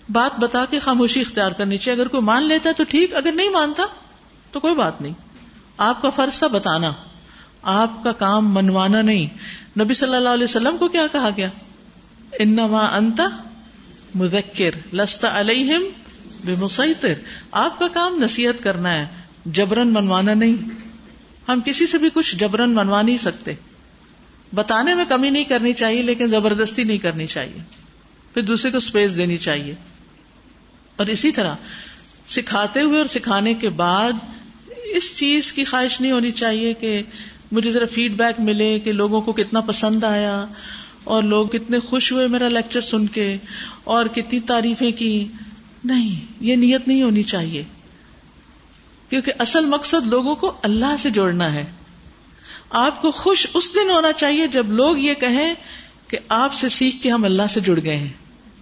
بات 0.10 0.40
بتا 0.40 0.66
کے 0.70 0.80
خاموشی 0.80 1.22
اختیار 1.22 1.52
کرنی 1.52 1.78
چاہیے۔ 1.78 2.00
اگر 2.00 2.08
کوئی 2.08 2.24
مان 2.24 2.44
لیتا 2.44 2.70
ہے 2.70 2.74
تو 2.74 2.84
ٹھیک، 2.84 3.16
اگر 3.16 3.32
نہیں 3.32 3.50
مانتا 3.50 3.84
تو 4.52 4.60
کوئی 4.60 4.76
بات 4.76 5.02
نہیں۔ 5.02 5.14
آپ 5.78 6.02
کا 6.02 6.10
فرض 6.10 6.40
تھا 6.40 6.48
بتانا۔ 6.48 6.92
آپ 7.62 8.04
کا 8.04 8.12
کام 8.12 8.54
منوانا 8.54 9.02
نہیں۔ 9.02 9.38
نبی 9.80 9.94
صلی 9.94 10.16
اللہ 10.16 10.30
علیہ 10.30 10.44
وسلم 10.44 10.78
کو 10.78 10.88
کیا 10.88 11.08
کہا 11.12 11.30
گیا؟ 11.38 11.50
انما 12.40 12.86
انت 12.86 13.22
مذکر 14.16 14.96
لستا 14.96 15.40
علیہم 15.40 15.84
بے 16.46 16.56
مسیطر 16.60 17.14
آپ 17.52 17.80
کا 17.80 17.88
کام 17.88 18.24
نصیحت 18.24 18.64
کرنا 18.64 18.94
ہے 18.94 19.08
جبرن 19.46 19.88
منوانا 19.88 20.34
نہیں۔ 20.34 20.70
ہم 21.48 21.60
کسی 21.66 21.88
سے 21.88 21.98
بھی 21.98 22.10
کچھ 22.14 22.36
جبرن 22.36 22.72
منوا 22.72 23.02
نہیں 23.02 23.18
سکتے۔ 23.18 23.54
بتانے 24.54 24.96
میں 24.96 25.06
کمی 25.10 25.30
نہیں 25.30 25.44
کرنی 25.44 25.74
چاہیے، 25.74 26.02
لیکن 26.02 26.28
زبردستی 26.28 26.84
نہیں 26.84 26.98
کرنی 26.98 27.28
چاہیے۔ 27.28 27.62
پھر 28.34 28.42
دوسرے 28.42 28.72
کو 28.72 28.78
اسپیس 28.78 29.18
دینی 29.18 29.38
چاہیے۔ 29.38 29.76
اور 30.96 31.06
اسی 31.06 31.32
طرح 31.32 31.54
سکھاتے 32.28 32.82
ہوئے 32.82 32.98
اور 32.98 33.06
سکھانے 33.06 33.54
کے 33.54 33.70
بعد 33.70 34.12
اس 34.86 35.18
چیز 35.18 35.54
کی 35.54 35.66
خواہش 35.66 36.02
نہیں 36.02 36.12
ہونی 36.12 36.32
چاہیے 36.32 36.74
کہ 36.74 37.02
مجھے 37.52 37.72
ذرا 37.72 37.86
فیڈ 37.92 38.12
بیک 38.12 38.40
ملے 38.40 38.80
کہ 38.80 38.92
لوگوں 38.92 39.22
کو 39.22 39.34
کتنا 39.34 39.62
پسند 39.62 40.04
آیا 40.04 40.46
اور 41.04 41.24
لوگ 41.24 41.48
کتنے 41.48 41.80
خوش 41.80 42.12
ہوئے 42.12 42.28
میرا 42.28 42.48
لیکچر 42.48 42.82
سن 42.82 43.08
کے 43.08 43.38
اور 43.84 44.06
کتنی 44.06 44.40
تعریفیں 44.40 44.92
کی۔ 44.92 45.28
نہیں، 45.84 46.26
یہ 46.40 46.56
نیت 46.56 46.88
نہیں 46.88 47.04
ہونی 47.04 47.24
چاہیے۔ 47.24 47.64
کیونکہ 49.10 49.32
اصل 49.40 49.66
مقصد 49.66 50.08
لوگوں 50.08 50.36
کو 50.36 50.54
اللہ 50.64 50.96
سے 51.00 51.10
جوڑنا 51.10 51.54
ہے۔ 51.54 51.66
آپ 52.72 53.02
کو 53.02 53.12
خوش 53.12 53.48
اس 53.54 53.76
دن 53.76 53.90
ہونا 53.90 54.14
چاہیے 54.14 54.48
جب 54.48 54.72
لوگ 54.72 54.98
یہ 54.98 55.14
کہیں 55.14 55.54
کہ 56.08 56.18
آپ 56.30 56.54
سے 56.54 56.70
سیکھ 56.70 57.04
کے 57.04 57.12
ہم 57.12 57.26
اللہ 57.26 57.48
سے 57.50 57.60
جڑ 57.60 57.80
گئے 57.84 57.98
ہیں۔ 57.98 58.10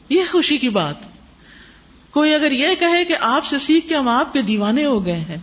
یہ 0.10 0.24
خوشی 0.32 0.58
کی 0.58 0.70
بات۔ 0.70 0.96
کوئی 2.12 2.34
اگر 2.34 2.52
یہ 2.52 2.68
کہے 2.80 3.06
کہ 3.06 3.16
آپ 3.20 3.46
سے 3.46 3.58
سیکھ 3.58 3.90
کے 3.90 3.96
ہم 3.96 4.08
آپ 4.08 4.34
کے 4.34 4.42
دیوانے 4.42 4.86
ہو 4.86 5.06
گئے 5.06 5.20
ہیں، 5.20 5.38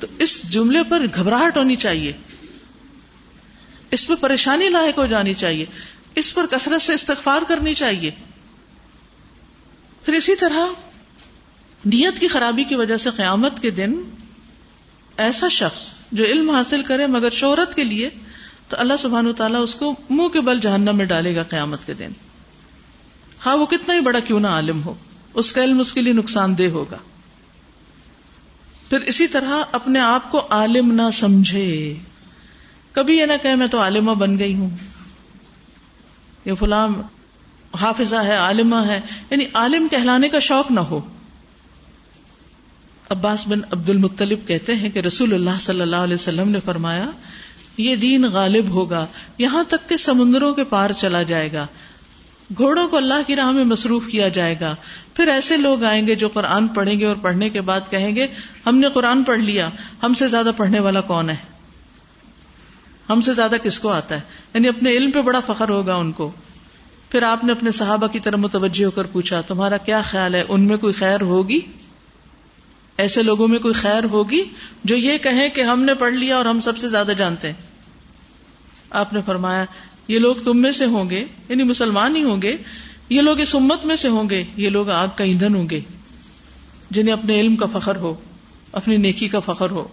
تو 0.00 0.06
اس 0.18 0.50
جملے 0.50 0.78
پر 0.88 1.02
گھبراہٹ 1.14 1.56
ہونی 1.56 1.76
چاہیے۔ 1.76 2.12
اس 3.90 4.08
پہ 4.08 4.14
پریشانی 4.20 4.68
لاحق 4.68 4.98
ہو 4.98 5.06
جانی 5.06 5.34
چاہیے۔ 5.34 5.64
اس 6.14 6.34
پر 6.34 6.46
کثرت 6.50 6.82
سے 6.82 6.94
استغفار 6.94 7.42
کرنی 7.48 7.74
چاہیے۔ 7.74 8.10
پھر 10.04 10.14
اسی 10.14 10.36
طرح 10.36 10.66
نیت 11.84 12.18
کی 12.18 12.28
خرابی 12.28 12.64
کی 12.64 12.74
وجہ 12.74 12.96
سے 12.96 13.10
قیامت 13.16 13.62
کے 13.62 13.70
دن 13.70 14.02
ایسا 15.22 15.48
شخص 15.48 15.88
جو 16.12 16.24
علم 16.24 16.50
حاصل 16.50 16.82
کرے 16.82 17.06
مگر 17.06 17.30
شہرت 17.30 17.74
کے 17.74 17.84
لیے، 17.84 18.10
تو 18.68 18.76
اللہ 18.78 18.92
سبحان 18.98 19.32
تعالیٰ 19.32 19.62
اس 19.62 19.74
کو 19.74 19.94
منہ 20.10 20.28
کے 20.28 20.40
بل 20.40 20.60
جہنم 20.60 20.96
میں 20.96 21.04
ڈالے 21.04 21.36
گا 21.36 21.42
قیامت 21.42 21.86
کے 21.86 21.94
دن۔ 21.94 22.10
ہاں 23.46 23.56
وہ 23.56 23.66
کتنا 23.66 23.94
ہی 23.94 24.00
بڑا 24.00 24.20
کیوں 24.20 24.40
نہ 24.40 24.46
عالم 24.46 24.82
ہو، 24.82 24.94
اس 25.34 25.52
کا 25.52 25.64
علم 25.64 25.80
اس 25.80 25.92
کے 25.92 26.00
لیے 26.00 26.12
نقصان 26.12 26.58
دہ 26.58 26.64
ہوگا۔ 26.64 26.96
پھر 28.88 29.00
اسی 29.00 29.26
طرح 29.26 29.62
اپنے 29.72 30.00
آپ 30.00 30.32
کو 30.32 30.46
عالم 30.50 30.92
نہ 30.92 31.10
سمجھے۔ 31.12 31.94
کبھی 32.92 33.18
یہ 33.18 33.26
نہ 33.26 33.32
کہ 33.42 33.54
میں 33.54 33.66
تو 33.66 33.82
عالمہ 33.82 34.10
بن 34.10 34.38
گئی 34.38 34.54
ہوں۔ 34.54 34.70
یہ 36.44 36.54
فلاں 36.54 36.88
حافظہ 37.80 38.16
ہے، 38.16 38.34
عالمہ 38.34 38.76
ہے۔ 38.76 39.00
یعنی 39.30 39.44
عالم 39.54 39.88
کہلانے 39.88 40.28
کا 40.28 40.38
شوق 40.38 40.70
نہ 40.70 40.80
ہو۔ 40.80 41.00
عباس 43.12 43.48
بن 43.48 43.60
عبد 43.70 43.90
المطلب 43.90 44.38
کہتے 44.46 44.74
ہیں 44.74 44.90
کہ 44.90 44.98
رسول 44.98 45.34
اللہ 45.34 45.58
صلی 45.60 45.80
اللہ 45.80 45.96
علیہ 45.96 46.14
وسلم 46.14 46.48
نے 46.48 46.58
فرمایا، 46.64 47.10
یہ 47.76 47.96
دین 47.96 48.22
غالب 48.22 48.68
ہوگا، 48.68 49.06
یہاں 49.38 49.64
تک 49.68 49.88
کہ 49.88 49.96
سمندروں 49.96 50.54
کے 50.54 50.64
پار 50.64 50.90
چلا 50.90 51.22
جائے 51.22 51.52
گا، 51.52 51.66
گھوڑوں 52.56 52.88
کو 52.88 52.96
اللہ 52.96 53.20
کی 53.26 53.36
راہ 53.36 53.50
میں 53.50 53.64
مصروف 53.64 54.06
کیا 54.06 54.28
جائے 54.28 54.54
گا۔ 54.60 54.74
پھر 55.14 55.28
ایسے 55.28 55.56
لوگ 55.56 55.84
آئیں 55.84 56.06
گے 56.06 56.14
جو 56.14 56.28
قرآن 56.28 56.68
پڑھیں 56.68 57.00
گے 57.00 57.06
اور 57.06 57.16
پڑھنے 57.16 57.50
کے 57.50 57.60
بعد 57.60 57.80
کہیں 57.90 58.16
گے، 58.16 58.26
ہم 58.66 58.78
نے 58.78 58.88
قرآن 58.88 59.22
پڑھ 59.22 59.40
لیا، 59.40 59.70
ہم 60.02 60.14
سے 60.14 60.28
زیادہ 60.28 60.50
پڑھنے 60.56 60.80
والا 60.80 61.00
کون 61.00 61.30
ہے؟ 61.30 61.36
ہم 63.10 63.20
سے 63.20 63.32
زیادہ 63.32 63.56
کس 63.62 63.78
کو 63.78 63.88
آتا 63.88 64.14
ہے؟ 64.14 64.20
یعنی 64.54 64.68
اپنے 64.68 64.90
علم 64.90 65.10
پہ 65.10 65.20
بڑا 65.20 65.40
فخر 65.40 65.68
ہوگا 65.68 65.94
ان 65.94 66.12
کو۔ 66.12 66.30
پھر 67.10 67.22
آپ 67.22 67.44
نے 67.44 67.52
اپنے 67.52 67.70
صحابہ 67.70 68.06
کی 68.06 68.20
طرف 68.20 68.38
متوجہ 68.38 68.84
ہو 68.84 68.90
کر 68.90 69.04
پوچھا، 69.04 69.40
تمہارا 69.40 69.76
کیا 69.76 70.02
خیال 70.02 70.34
ہے؟ 70.34 70.44
ان 70.48 70.60
میں 70.60 70.76
کوئی 70.76 70.94
خیر 70.94 71.20
ہوگی؟ 71.20 71.60
ایسے 72.96 73.22
لوگوں 73.22 73.48
میں 73.48 73.58
کوئی 73.58 73.74
خیر 73.74 74.04
ہوگی 74.04 74.44
جو 74.84 74.96
یہ 74.96 75.18
کہیں 75.18 75.48
کہ 75.48 75.60
ہم 75.60 75.82
نے 75.82 75.94
پڑھ 75.94 76.14
لیا 76.14 76.36
اور 76.36 76.44
ہم 76.44 76.60
سب 76.60 76.78
سے 76.78 76.88
زیادہ 76.88 77.12
جانتے 77.18 77.46
ہیں؟ 77.46 77.54
آپ 78.90 79.12
نے 79.12 79.20
فرمایا، 79.26 79.64
یہ 80.08 80.18
لوگ 80.18 80.34
تم 80.44 80.58
میں 80.58 80.72
سے 80.72 80.84
ہوں 80.84 81.10
گے 81.10 81.24
یعنی 81.48 81.62
مسلمان 81.62 82.16
ہی 82.16 82.22
ہوں 82.22 82.42
گے، 82.42 82.56
یہ 83.08 83.20
لوگ 83.20 83.40
اس 83.40 83.54
امت 83.54 83.86
میں 83.86 83.96
سے 83.96 84.08
ہوں 84.08 84.30
گے، 84.30 84.44
یہ 84.56 84.70
لوگ 84.70 84.90
آگ 84.90 85.08
کا 85.16 85.24
ایندھن 85.24 85.54
ہوں 85.54 85.70
گے، 85.70 85.80
جنہیں 86.90 87.12
اپنے 87.12 87.40
علم 87.40 87.56
کا 87.56 87.66
فخر 87.78 87.96
ہو، 87.96 88.14
اپنی 88.72 88.96
نیکی 88.96 89.28
کا 89.28 89.40
فخر 89.40 89.70
ہو۔ 89.70 89.88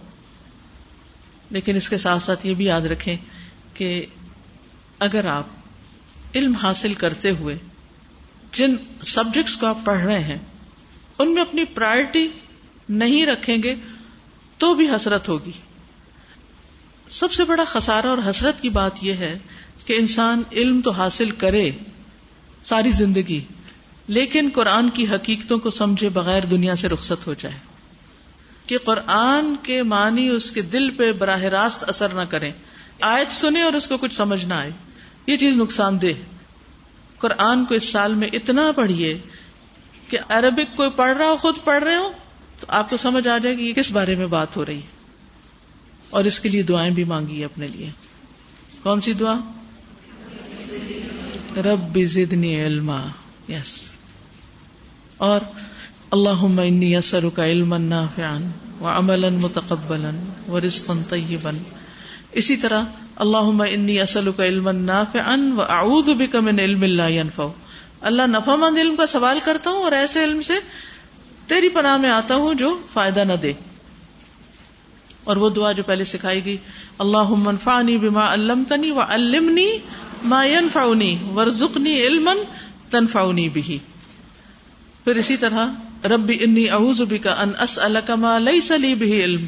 لیکن 1.50 1.76
اس 1.76 1.88
کے 1.88 1.98
ساتھ 1.98 2.22
ساتھ 2.22 2.46
یہ 2.46 2.54
بھی 2.54 2.64
یاد 2.64 2.80
رکھیں 2.80 3.16
کہ 3.74 4.06
اگر 4.98 5.24
آپ 5.24 5.44
علم 6.34 6.52
حاصل 6.52 6.94
کرتے 6.94 7.30
ہوئے 7.30 7.58
جن 8.52 8.74
سبجیکٹس 9.02 9.56
کو 9.56 9.66
آپ 9.66 9.78
پڑھ 9.84 10.00
رہے 10.00 10.18
ہیں، 10.18 10.38
ان 11.18 11.34
میں 11.34 11.42
اپنی 11.42 11.64
پرائرٹی 11.64 12.28
نہیں 12.90 13.26
رکھیں 13.26 13.62
گے 13.62 13.74
تو 14.58 14.74
بھی 14.74 14.88
حسرت 14.88 15.28
ہوگی۔ 15.28 15.52
سب 17.08 17.32
سے 17.32 17.44
بڑا 17.44 17.64
خسارہ 17.68 18.06
اور 18.06 18.18
حسرت 18.30 18.60
کی 18.60 18.68
بات 18.68 19.04
یہ 19.04 19.12
ہے 19.12 19.38
کہ 19.84 19.92
انسان 19.98 20.42
علم 20.52 20.80
تو 20.80 20.90
حاصل 20.90 21.30
کرے 21.30 21.70
ساری 22.64 22.90
زندگی، 22.90 23.40
لیکن 24.06 24.48
قرآن 24.54 24.90
کی 24.90 25.06
حقیقتوں 25.06 25.58
کو 25.58 25.70
سمجھے 25.70 26.08
بغیر 26.08 26.44
دنیا 26.44 26.76
سے 26.76 26.88
رخصت 26.88 27.26
ہو 27.26 27.34
جائے۔ 27.34 27.58
کہ 28.66 28.78
قرآن 28.78 29.54
کے 29.62 29.82
معنی 29.82 30.28
اس 30.28 30.50
کے 30.50 30.62
دل 30.62 30.90
پہ 30.90 31.12
براہ 31.12 31.40
راست 31.40 31.88
اثر 31.88 32.08
نہ 32.08 32.20
کریں۔ 32.20 32.52
آیت 33.00 33.32
سنے 33.32 33.62
اور 33.62 33.72
اس 33.72 33.86
کو 33.86 33.96
کچھ 33.96 34.14
سمجھ 34.14 34.44
نہ 34.44 34.54
آئے۔ 34.54 34.70
یہ 35.26 35.36
چیز 35.36 35.56
نقصان 35.56 36.02
دہ۔ 36.02 36.20
قرآن 37.18 37.64
کو 37.64 37.74
اس 37.74 37.84
سال 37.84 38.14
میں 38.14 38.28
اتنا 38.32 38.72
پڑھیے 38.76 39.18
کہ 40.08 40.18
عربک 40.28 40.76
کوئی 40.76 40.90
پڑھ 40.96 41.16
رہا 41.16 41.26
ہو، 41.26 41.36
خود 41.36 41.54
پڑھ 41.64 41.84
رہے 41.84 41.96
ہو 41.96 42.12
تو 42.60 42.66
آپ 42.68 42.90
کو 42.90 42.96
سمجھ 42.96 43.28
آ 43.28 43.38
جائے 43.38 43.56
کہ 43.56 43.62
یہ 43.62 43.72
کس 43.72 43.90
بارے 43.90 44.14
میں 44.14 44.26
بات 44.26 44.56
ہو 44.56 44.64
رہی 44.64 44.76
ہے؟ 44.76 45.00
اور 46.10 46.24
اس 46.24 46.40
کے 46.40 46.48
لیے 46.48 46.62
دعائیں 46.62 46.90
بھی 46.90 47.04
مانگی 47.04 47.44
اپنے 47.44 47.66
لیے۔ 47.66 47.90
کون 48.82 49.00
سی 49.00 49.12
دعا؟ 49.12 49.34
رب 51.56 51.98
زدنی 52.04 52.66
علما۔ 52.66 53.06
یس 53.48 53.90
اور 55.16 55.40
اللہ 56.10 56.42
انی 56.42 56.96
اثر 56.96 57.28
کا 57.28 57.46
علم 57.46 57.72
اسرک 57.72 57.78
علما 57.78 57.78
نافعا 57.78 58.38
وعملا 58.80 59.28
متقبلا 59.28 60.10
ورزقا 60.50 60.94
طیبا۔ 61.08 61.50
اسی 62.32 62.56
طرح 62.56 62.82
اللہ 63.16 63.62
انی 63.70 64.00
اصل 64.00 64.20
اسلک 64.20 64.40
علما 64.40 64.72
نافعا 64.72 65.36
واعوذ 65.56 66.08
بک 66.08 66.36
من 66.36 66.60
علم 66.60 66.84
لا 66.84 67.08
ينفع 67.08 67.46
اللہ 68.00 68.22
نفع 68.26 68.56
مند 68.56 68.78
علم 68.78 68.96
کا 68.96 69.06
سوال 69.06 69.38
کرتا 69.44 69.70
ہوں 69.70 69.82
اور 69.82 69.92
ایسے 69.92 70.24
علم 70.24 70.42
سے 70.42 70.54
تیری 71.50 71.68
پناہ 71.68 71.96
میں 71.96 72.10
آتا 72.10 72.36
ہوں 72.36 72.54
جو 72.54 72.78
فائدہ 72.92 73.24
نہ 73.24 73.32
دے۔ 73.42 73.52
اور 75.24 75.36
وہ 75.36 75.48
دعا 75.50 75.72
جو 75.72 75.82
پہلے 75.86 76.04
سکھائی 76.04 76.44
گئی 76.44 76.56
اللہ 76.98 77.32
منفانی 77.38 77.96
بما 77.98 78.32
علمتنی 78.34 78.90
وعلمنی 78.90 79.66
ما 80.24 80.44
ينفعنی 80.46 81.16
ورزقنی 81.34 81.94
علما 82.06 82.34
تنفعنی 82.90 83.48
به 83.48 83.76
پھر 85.04 85.16
اسی 85.16 85.36
طرح، 85.36 85.68
ربی 86.04 86.36
انی 86.44 86.68
اعوذ 86.70 87.00
بک 87.08 87.26
ان 87.26 87.52
اسالک 87.58 88.10
ما 88.24 88.38
ليس 88.38 88.70
لي 88.78 88.94
به 88.94 89.20
علم 89.24 89.46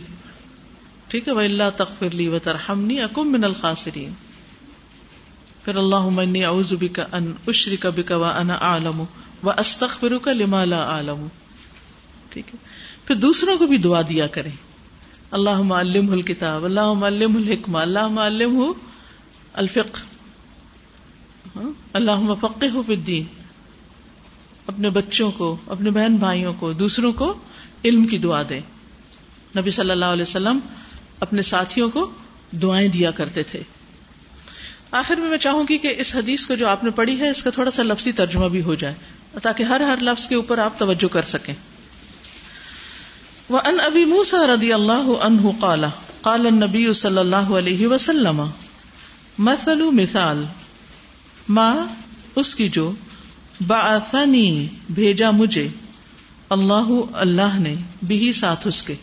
ٹھیک 1.08 1.28
ہے 1.28 1.32
والا 1.32 1.68
تغفر 1.76 2.14
لی 2.14 2.28
وترحمنی 2.28 3.00
اکم 3.00 3.32
من 3.32 3.44
الخاسرین 3.44 4.14
پھر 5.64 5.76
اللهم 5.76 6.18
انی 6.18 6.44
اعوذ 6.44 6.72
بک 6.80 7.00
ان 7.12 7.32
اشرک 7.46 7.86
بک 7.94 8.12
وانا 8.20 8.58
اعلم 8.70 9.04
واستغفرک 9.42 10.28
لما 10.36 10.64
لا 10.64 10.82
اعلم 10.94 11.26
ٹھیک 12.32 12.54
ہے۔ 12.54 12.58
پھر 13.06 13.14
دوسروں 13.14 13.58
کو 13.58 13.66
بھی 13.66 13.78
دعا 13.78 14.00
دیا 14.08 14.26
کریں۔ 14.26 14.50
اللہ 15.30 15.50
علم 15.50 16.12
الکتاب 16.12 16.64
اللہ 16.64 16.80
علم 16.80 17.36
الحکمہ 17.36 17.78
اللہ 17.78 17.98
علم 17.98 18.72
الفق 19.52 19.98
ہاں؟ 21.56 21.70
اللہ 21.92 22.34
فقہ 22.40 22.76
الدین۔ 22.88 23.24
اپنے 24.66 24.90
بچوں 24.90 25.30
کو، 25.30 25.56
اپنے 25.66 25.90
بہن 25.90 26.16
بھائیوں 26.16 26.54
کو، 26.54 26.72
دوسروں 26.72 27.12
کو 27.12 27.34
علم 27.84 28.06
کی 28.06 28.18
دعا 28.18 28.42
دیں۔ 28.48 28.60
نبی 29.58 29.70
صلی 29.70 29.90
اللہ 29.90 30.04
علیہ 30.04 30.22
وسلم 30.22 30.58
اپنے 31.20 31.42
ساتھیوں 31.42 31.90
کو 31.90 32.10
دعائیں 32.62 32.88
دیا 32.88 33.10
کرتے 33.10 33.42
تھے۔ 33.42 33.62
آخر 34.90 35.14
میں 35.14 35.28
میں 35.28 35.38
چاہوں 35.38 35.64
گی 35.68 35.78
کہ 35.78 35.94
اس 35.98 36.16
حدیث 36.16 36.46
کو 36.46 36.54
جو 36.54 36.68
آپ 36.68 36.84
نے 36.84 36.90
پڑھی 36.90 37.20
ہے، 37.20 37.30
اس 37.30 37.42
کا 37.42 37.50
تھوڑا 37.50 37.70
سا 37.70 37.82
لفظی 37.82 38.12
ترجمہ 38.12 38.48
بھی 38.48 38.62
ہو 38.62 38.74
جائے، 38.74 38.94
تاکہ 39.42 39.62
ہر 39.62 39.80
ہر 39.80 39.98
لفظ 40.00 40.28
کے 40.28 40.34
اوپر 40.34 40.58
آپ 40.58 40.78
توجہ 40.78 41.08
کر 41.08 41.22
سکیں۔ 41.22 41.54
وان 43.52 43.80
ابی 43.80 44.04
موسى 44.04 44.36
رضی 44.54 44.72
اللہ 44.72 45.16
عنہ 45.20 45.48
قال 45.60 45.84
قال 46.20 46.46
النبی 46.46 46.92
صلی 46.92 47.18
اللہ 47.18 47.36
علیہ 47.36 47.86
وسلم، 47.86 48.46
مثل 49.38 49.82
مثال، 49.82 50.44
ما، 51.48 51.74
اس 52.36 52.54
کی 52.54 52.68
جو 52.68 52.92
بعثنی 53.66 54.68
بھیجا 54.90 55.30
مجھے، 55.30 55.68
اللہ 56.50 56.88
اللہ 57.12 57.58
نے 57.58 57.74
بھی 58.02 58.32
ساتھ 58.32 58.66
اس 58.66 58.82
کے۔ 58.82 58.94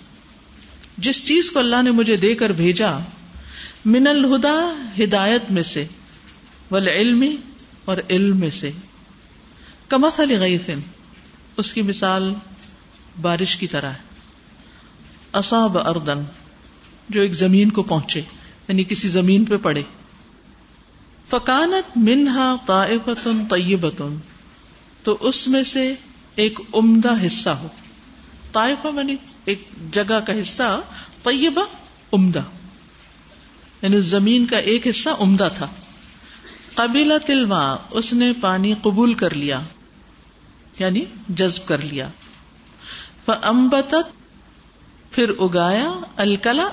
جس 0.97 1.25
چیز 1.25 1.51
کو 1.51 1.59
اللہ 1.59 1.81
نے 1.81 1.91
مجھے 1.91 2.15
دے 2.15 2.35
کر 2.35 2.49
بھیجا، 2.49 2.97
من 3.85 4.07
الہدا 4.07 4.73
ہدایت 5.03 5.51
میں 5.51 5.63
سے، 5.63 5.85
والعلم، 6.71 7.23
اور 7.85 7.97
علم 8.09 8.37
میں 8.37 8.49
سے۔ 8.49 8.71
کمثل 9.89 10.39
غیث 10.39 10.69
اس 11.57 11.73
کی 11.73 11.81
مثال 11.81 12.33
بارش 13.21 13.57
کی 13.57 13.67
طرح 13.67 13.89
ہے۔ 13.89 14.08
اصاب 15.33 15.77
اردن، 15.77 16.23
جو 17.09 17.21
ایک 17.21 17.33
زمین 17.33 17.69
کو 17.69 17.83
پہنچے 17.83 18.21
یعنی 18.67 18.83
کسی 18.83 19.09
زمین 19.09 19.45
پہ 19.45 19.57
پڑے۔ 19.57 19.83
فکانت 21.29 21.97
منہا 21.97 22.55
طائفتن 22.65 23.45
طیبتن، 23.45 24.17
تو 25.03 25.17
اس 25.19 25.47
میں 25.47 25.63
سے 25.63 25.95
ایک 26.35 26.59
عمدہ 26.73 27.25
حصہ 27.25 27.49
ہو۔ 27.49 27.67
طائفہ 28.51 28.87
بنی 28.87 29.15
ایک 29.45 29.63
جگہ 29.91 30.19
کا 30.19 30.39
حصہ، 30.39 30.81
طیبہ 31.23 31.65
عمدہ۔ 32.13 32.41
یعنی 33.81 34.01
زمین 34.01 34.45
کا 34.45 34.57
ایک 34.57 34.87
حصہ 34.87 35.09
عمدہ 35.19 35.49
تھا۔ 35.55 35.67
قبیلہ 36.73 37.13
تلوا 37.25 37.77
اس 37.91 38.13
نے 38.13 38.31
پانی 38.41 38.73
قبول 38.81 39.13
کر 39.13 39.33
لیا 39.33 39.61
یعنی 40.79 41.05
جذب 41.29 41.67
کر 41.67 41.77
لیا۔ 41.77 42.07
فمبت 43.25 43.95
پھر 45.11 45.29
اگایا 45.39 45.93
الکلا 46.17 46.67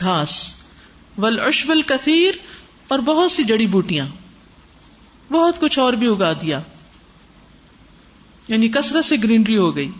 گھاس 0.00 0.54
ولاشب 1.18 1.70
الکثیر، 1.70 2.34
اور 2.88 2.98
بہت 2.98 3.30
سی 3.30 3.44
جڑی 3.44 3.66
بوٹیاں۔ 3.66 4.06
بہت 5.32 5.60
کچھ 5.60 5.78
اور 5.78 5.92
بھی 5.92 6.06
اگا 6.06 6.32
دیا۔ 6.32 6.60
یعنی 8.48 8.68
کثرت 8.68 9.04
سے 9.04 9.16
گرینری 9.22 9.56
ہو 9.56 9.76
گئی۔ 9.76 9.90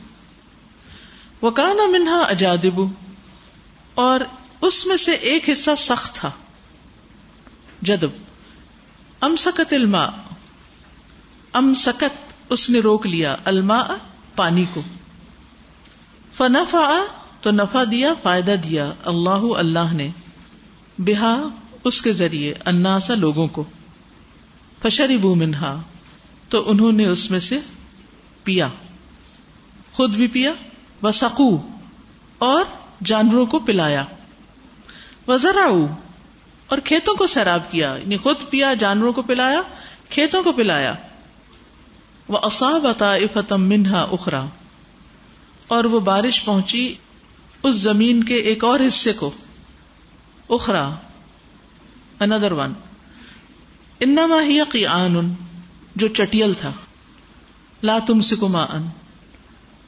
وہ 1.42 1.50
کانا 1.50 1.86
منہا 1.86 2.16
اجادب 2.16 2.80
اور 3.94 4.20
اس 4.60 4.86
میں 4.86 4.96
سے 4.96 5.12
ایک 5.12 5.50
حصہ 5.50 5.70
سخت 5.78 6.14
تھا۔ 6.14 6.30
جدب 7.82 8.10
ام 9.20 9.36
سکت 9.36 9.72
الما 9.72 10.06
ام 11.52 11.74
سکت 11.74 12.32
اس 12.50 12.70
نے 12.70 12.78
روک 12.78 13.06
لیا 13.06 13.36
الما 13.44 13.82
پانی 14.36 14.64
کو۔ 14.74 14.82
فنفا 16.32 17.04
تو 17.40 17.50
نفع 17.50 17.84
دیا، 17.90 18.14
فائدہ 18.22 18.50
دیا۔ 18.50 18.92
اللہ 19.04 19.58
اللہ 19.58 19.92
نے۔ 19.92 20.08
بہا 20.98 21.48
اس 21.84 22.02
کے 22.02 22.12
ذریعے 22.12 22.54
اناسا 22.66 23.14
لوگوں 23.14 23.48
کو۔ 23.48 23.64
فشری 24.82 25.16
بو 25.16 25.34
منہا۔ 25.34 25.82
تو 26.48 26.70
انہوں 26.70 26.92
نے 26.92 27.06
اس 27.06 27.30
میں 27.30 27.40
سے 27.40 27.58
پیا۔ 28.44 28.68
خود 29.92 30.14
بھی 30.14 30.26
پیا۔ 30.26 30.52
وہ 31.02 31.10
سکو 31.10 31.68
اور 32.38 32.64
جانوروں 33.04 33.46
کو 33.46 33.58
پلایا۔ 33.58 34.04
وزرا 35.28 35.66
اور 36.66 36.78
کھیتوں 36.78 37.14
کو 37.14 37.26
سیراب 37.26 37.70
کیا۔ 37.70 37.88
یعنی 37.88 38.16
خود 38.16 38.36
پیا، 38.50 38.74
جانوروں 38.74 39.12
کو 39.12 39.22
پلایا، 39.22 39.60
کھیتوں 40.08 40.42
کو 40.42 40.52
پلایا۔ 40.52 40.94
وہ 42.28 42.38
اصاب 42.42 42.86
فتم 43.32 43.62
منہا 43.62 44.00
اخرا 44.00 44.44
اور 45.68 45.84
وہ 45.84 46.00
بارش 46.00 46.44
پہنچی۔ 46.44 46.94
اس 47.66 47.76
زمین 47.76 48.24
کے 48.24 48.34
ایک 48.34 48.64
اور 48.64 48.80
حصے 48.88 49.12
کو۔ 49.12 49.30
اخرا 50.50 50.90
اندر 52.20 52.52
ون 52.52 52.72
انما 54.00 54.44
ہی 54.44 54.60
قیان 54.68 55.34
جو 55.96 56.08
چٹیل 56.08 56.52
تھا۔ 56.60 56.72
لا 57.82 57.98
تم 58.06 58.20
سکما 58.20 58.62
ان 58.62 58.86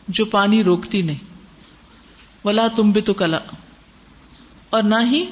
جو 0.08 0.25
پانی 0.25 0.64
روکتی 0.64 1.02
نہیں۔ 1.02 1.25
ولا 2.44 2.68
تم 2.76 2.90
بھی 2.90 3.00
تو 3.00 3.14
کلا 3.14 3.38
اور 4.70 4.82
نہ 4.82 4.94
ہی 5.11 5.26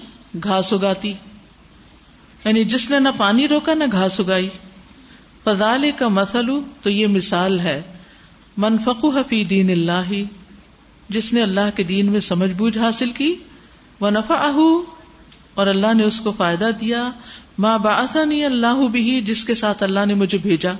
گھاس 0.44 0.72
اگاتی۔ 0.72 1.12
یعنی 2.44 2.64
جس 2.64 2.90
نے 2.90 3.00
نہ 3.00 3.08
پانی 3.16 3.48
روکا، 3.48 3.74
نہ 3.74 3.84
گھاس 3.92 4.20
اگائی۔ 4.20 4.48
فضال 5.44 5.90
کا 5.98 6.08
مسلو 6.08 6.60
تو 6.82 6.90
یہ 6.90 7.06
مثال 7.06 7.60
ہے۔ 7.60 7.82
منفق 8.56 9.04
حفی 9.04 9.44
دین 9.44 9.70
اللہ 9.70 10.12
جس 11.08 11.32
نے 11.32 11.42
اللہ 11.42 11.76
کے 11.76 11.82
دین 11.82 12.12
میں 12.12 12.20
سمجھ 12.20 12.50
بوجھ 12.50 12.78
حاصل 12.78 13.10
کی 13.10 13.34
وہ 14.00 14.10
نفا 14.10 14.50
اور 15.54 15.66
اللہ 15.66 15.94
نے 15.94 16.02
اس 16.02 16.20
کو 16.20 16.32
فائدہ 16.32 16.70
دیا 16.80 17.10
ماں 17.58 17.78
باسانی 17.78 18.44
اللہ 18.44 18.88
بھی 18.92 19.20
جس 19.20 19.44
کے 19.44 19.54
ساتھ 19.54 19.82
اللہ 19.82 20.06
نے 20.06 20.14
مجھے 20.14 20.38
بھیجا۔ 20.38 20.72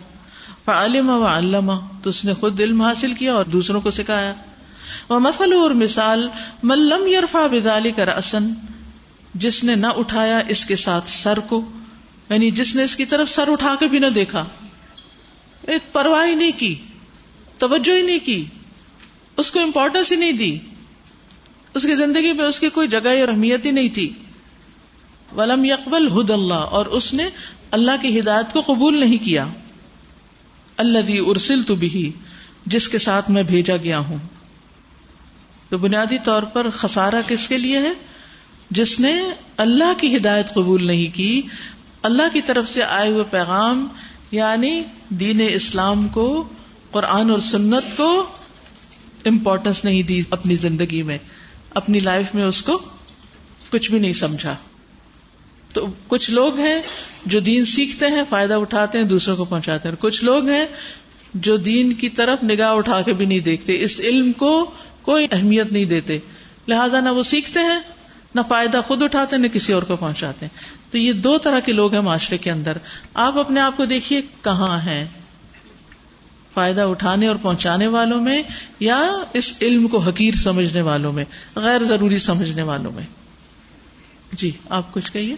علم 0.66 1.10
و 1.10 1.26
علامہ 1.26 1.72
تو 2.02 2.10
اس 2.10 2.24
نے 2.24 2.34
خود 2.34 2.60
علم 2.60 2.82
حاصل 2.82 3.12
کیا 3.14 3.34
اور 3.34 3.44
دوسروں 3.44 3.80
کو 3.80 3.90
سکھایا۔ 3.90 4.34
وہ 5.08 5.18
مسل 5.18 5.52
اور 5.52 5.70
مثال 5.70 6.28
ملم 6.62 7.06
یورفا 7.06 7.46
بدالی 7.46 7.90
کا 7.90 8.04
رسن 8.04 8.52
جس 9.34 9.64
نے 9.64 9.74
نہ 9.74 9.86
اٹھایا 9.86 10.40
اس 10.48 10.64
کے 10.64 10.76
ساتھ 10.76 11.08
سر 11.08 11.38
کو 11.38 11.64
یعنی 12.28 12.50
جس 12.50 12.76
نے 12.76 12.84
اس 12.84 12.96
کی 12.96 13.04
طرف 13.04 13.28
سر 13.28 13.48
اٹھا 13.52 13.74
کے 13.78 13.86
بھی 13.86 13.98
نہ 13.98 14.06
دیکھا۔ 14.06 14.44
ایک 15.62 15.92
پرواہ 15.92 16.34
نہیں 16.34 16.50
کی، 16.56 16.74
توجہ 17.58 17.92
ہی 17.92 18.02
نہیں 18.02 18.18
کی۔ 18.24 18.44
اس 19.36 19.50
کو 19.50 19.60
امپورٹینس 19.60 20.12
ہی 20.12 20.16
نہیں 20.16 20.32
دی۔ 20.32 20.58
اس 21.74 21.82
کی 21.82 21.94
زندگی 21.94 22.32
میں 22.32 22.44
اس 22.44 22.60
کی 22.60 22.68
کوئی 22.68 22.88
جگہ 22.88 23.20
اور 23.20 23.28
اہمیت 23.28 23.66
ہی 23.66 23.70
نہیں 23.70 23.88
تھی۔ 23.88 24.12
ولم 25.36 25.64
یقبل 25.64 26.20
ہد 26.20 26.30
اللہ 26.30 26.54
اور 26.54 26.86
اس 26.86 27.14
نے 27.14 27.28
اللہ 27.70 27.90
کی 28.02 28.20
ہدایت 28.20 28.52
کو 28.52 28.60
قبول 28.60 28.96
نہیں 28.96 29.24
کیا۔ 29.24 29.46
اللہ 30.76 30.98
ارسل 31.08 31.62
تو 31.62 31.74
بھی 31.74 32.12
جس 32.66 32.88
کے 32.88 32.98
ساتھ 32.98 33.30
میں 33.30 33.42
بھیجا 33.42 33.76
گیا 33.76 33.98
ہوں۔ 33.98 34.18
تو 35.68 35.78
بنیادی 35.78 36.18
طور 36.18 36.42
پر 36.42 36.70
خسارا 36.70 37.20
کس 37.28 37.48
کے 37.48 37.58
لیے 37.58 37.78
ہے؟ 37.78 37.92
جس 38.70 39.00
نے 39.00 39.22
اللہ 39.56 39.92
کی 39.98 40.16
ہدایت 40.16 40.54
قبول 40.54 40.86
نہیں 40.86 41.16
کی، 41.16 41.42
اللہ 42.02 42.22
کی 42.32 42.40
طرف 42.42 42.68
سے 42.68 42.82
آئے 42.82 43.10
ہوئے 43.10 43.24
پیغام 43.30 43.86
یعنی 44.30 44.82
دین 45.08 45.40
اسلام 45.52 46.08
کو، 46.08 46.48
قرآن 46.90 47.30
اور 47.30 47.38
سنت 47.38 47.96
کو 47.96 48.26
امپورٹینس 49.26 49.84
نہیں 49.84 50.02
دی 50.02 50.22
اپنی 50.30 50.56
زندگی 50.56 51.02
میں، 51.02 51.18
اپنی 51.70 52.00
لائف 52.00 52.34
میں 52.34 52.44
اس 52.44 52.62
کو 52.62 52.82
کچھ 53.70 53.90
بھی 53.90 53.98
نہیں 53.98 54.12
سمجھا۔ 54.12 54.56
تو 55.72 55.86
کچھ 56.06 56.30
لوگ 56.30 56.58
ہیں 56.58 56.82
جو 57.26 57.40
دین 57.40 57.64
سیکھتے 57.64 58.06
ہیں، 58.06 58.22
فائدہ 58.28 58.54
اٹھاتے 58.54 58.98
ہیں، 58.98 59.04
دوسروں 59.04 59.36
کو 59.36 59.44
پہنچاتے 59.44 59.88
ہیں۔ 59.88 59.96
کچھ 59.98 60.24
لوگ 60.24 60.48
ہیں 60.48 60.66
جو 61.34 61.56
دین 61.56 61.92
کی 61.92 62.08
طرف 62.08 62.44
نگاہ 62.44 62.72
اٹھا 62.72 63.02
کے 63.02 63.12
بھی 63.12 63.26
نہیں 63.26 63.38
دیکھتے، 63.38 63.82
اس 63.82 64.00
علم 64.00 64.32
کو 64.32 64.70
کوئی 65.02 65.26
اہمیت 65.32 65.72
نہیں 65.72 65.84
دیتے۔ 65.84 66.18
لہٰذا 66.68 67.00
نہ 67.00 67.08
وہ 67.08 67.22
سیکھتے 67.22 67.60
ہیں، 67.60 67.80
نہ 68.34 68.40
فائدہ 68.48 68.80
خود 68.86 69.02
اٹھاتے 69.02 69.36
ہیں، 69.36 69.42
نہ 69.42 69.48
کسی 69.48 69.72
اور 69.72 69.82
کو 69.82 69.96
پہنچاتے 69.96 70.46
ہیں۔ 70.46 70.76
تو 70.90 70.98
یہ 70.98 71.12
دو 71.12 71.38
طرح 71.38 71.60
کے 71.60 71.72
لوگ 71.72 71.94
ہیں 71.94 72.02
معاشرے 72.02 72.38
کے 72.38 72.50
اندر۔ 72.50 72.76
آپ 73.14 73.38
اپنے 73.38 73.60
آپ 73.60 73.76
کو 73.76 73.84
دیکھیے 73.84 74.22
کہاں 74.42 74.80
ہیں۔ 74.80 75.04
فائدہ 76.56 76.80
اٹھانے 76.80 77.26
اور 77.26 77.36
پہنچانے 77.42 77.86
والوں 77.86 78.20
میں 78.20 78.42
یا 78.80 79.10
اس 79.32 79.54
علم 79.62 79.88
کو 79.88 79.98
حقیر 79.98 80.34
سمجھنے 80.34 80.80
والوں 80.80 81.12
میں، 81.12 81.24
غیر 81.56 81.84
ضروری 81.84 82.18
سمجھنے 82.18 82.62
والوں 82.62 82.92
میں؟ 82.92 83.02
جی 84.32 84.50
آپ 84.68 84.92
کچھ 84.92 85.12
کہیے۔ 85.12 85.34